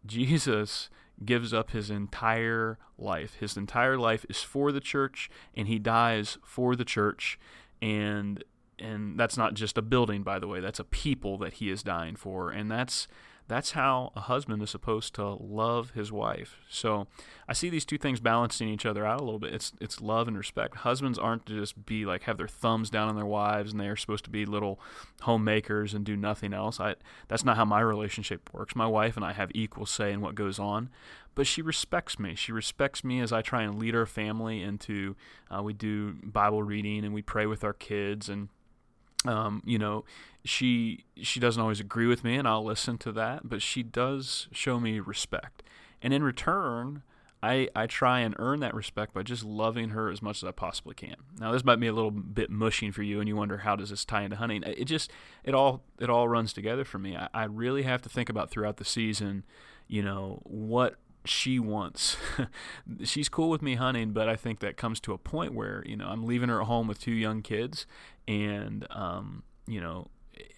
[0.07, 0.89] Jesus
[1.25, 3.35] gives up his entire life.
[3.35, 7.39] His entire life is for the church, and he dies for the church.
[7.83, 8.43] And
[8.81, 11.83] and that's not just a building by the way that's a people that he is
[11.83, 13.07] dying for and that's
[13.49, 17.09] that's how a husband is supposed to love his wife so
[17.49, 20.29] i see these two things balancing each other out a little bit it's it's love
[20.29, 23.73] and respect husbands aren't to just be like have their thumbs down on their wives
[23.73, 24.79] and they are supposed to be little
[25.23, 26.95] homemakers and do nothing else i
[27.27, 30.35] that's not how my relationship works my wife and i have equal say in what
[30.37, 30.89] goes on
[31.35, 32.35] but she respects me.
[32.35, 35.17] She respects me as I try and lead our family into.
[35.51, 38.49] Uh, we do Bible reading and we pray with our kids, and
[39.27, 40.05] um, you know,
[40.45, 43.49] she she doesn't always agree with me, and I'll listen to that.
[43.49, 45.63] But she does show me respect,
[46.03, 47.03] and in return,
[47.43, 50.53] I, I try and earn that respect by just loving her as much as I
[50.53, 51.17] possibly can.
[51.39, 53.91] Now this might be a little bit mushing for you, and you wonder how does
[53.91, 54.63] this tie into hunting?
[54.65, 55.11] It just
[55.45, 57.17] it all it all runs together for me.
[57.17, 59.45] I, I really have to think about throughout the season,
[59.89, 62.17] you know, what she wants.
[63.05, 65.97] She's cool with me hunting, but I think that comes to a point where you
[65.97, 67.87] know I'm leaving her at home with two young kids,
[68.27, 70.09] and um, you know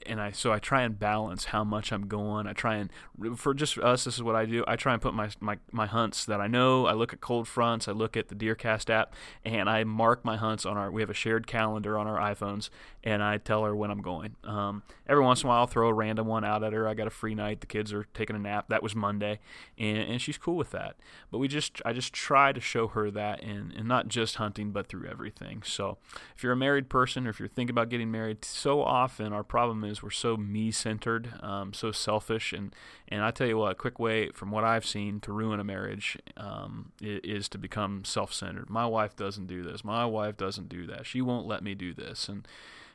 [0.07, 2.47] and I so I try and balance how much I'm going.
[2.47, 2.91] I try and
[3.39, 4.65] for just us, this is what I do.
[4.67, 6.87] I try and put my my my hunts that I know.
[6.87, 7.89] I look at cold fronts.
[7.89, 10.91] I look at the DeerCast app, and I mark my hunts on our.
[10.91, 12.71] We have a shared calendar on our iPhones,
[13.05, 14.37] and I tell her when I'm going.
[14.45, 16.89] Um, every once in a while, I'll throw a random one out at her.
[16.89, 17.61] I got a free night.
[17.61, 18.67] The kids are taking a nap.
[18.69, 19.41] That was Monday,
[19.79, 20.97] and, and she's cool with that.
[21.31, 24.73] But we just I just try to show her that, and and not just hunting,
[24.73, 25.63] but through everything.
[25.65, 25.99] So
[26.37, 29.45] if you're a married person, or if you're thinking about getting married, so often our
[29.45, 32.73] problem is we're so me centered, um, so selfish, and
[33.09, 35.65] and I tell you what, a quick way from what I've seen to ruin a
[35.65, 38.71] marriage um, is to become self centered.
[38.71, 39.85] My wife doesn't do this.
[39.85, 41.05] My wife doesn't do that.
[41.05, 42.47] She won't let me do this, and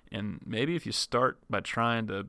[0.10, 2.28] and maybe if you start by trying to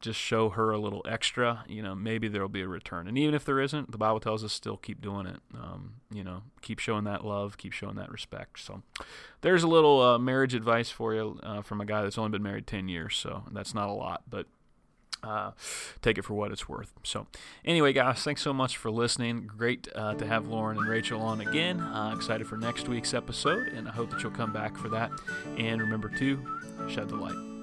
[0.00, 3.06] just show her a little extra, you know, maybe there'll be a return.
[3.06, 5.40] And even if there isn't, the Bible tells us still keep doing it.
[5.54, 8.60] Um, you know, keep showing that love, keep showing that respect.
[8.60, 8.82] So
[9.42, 12.42] there's a little uh, marriage advice for you uh, from a guy that's only been
[12.42, 13.16] married 10 years.
[13.16, 14.46] So that's not a lot, but
[15.22, 15.50] uh,
[16.00, 16.92] take it for what it's worth.
[17.02, 17.26] So,
[17.62, 19.50] anyway, guys, thanks so much for listening.
[19.54, 21.78] Great uh, to have Lauren and Rachel on again.
[21.80, 25.10] Uh, excited for next week's episode, and I hope that you'll come back for that.
[25.58, 27.59] And remember to shed the light.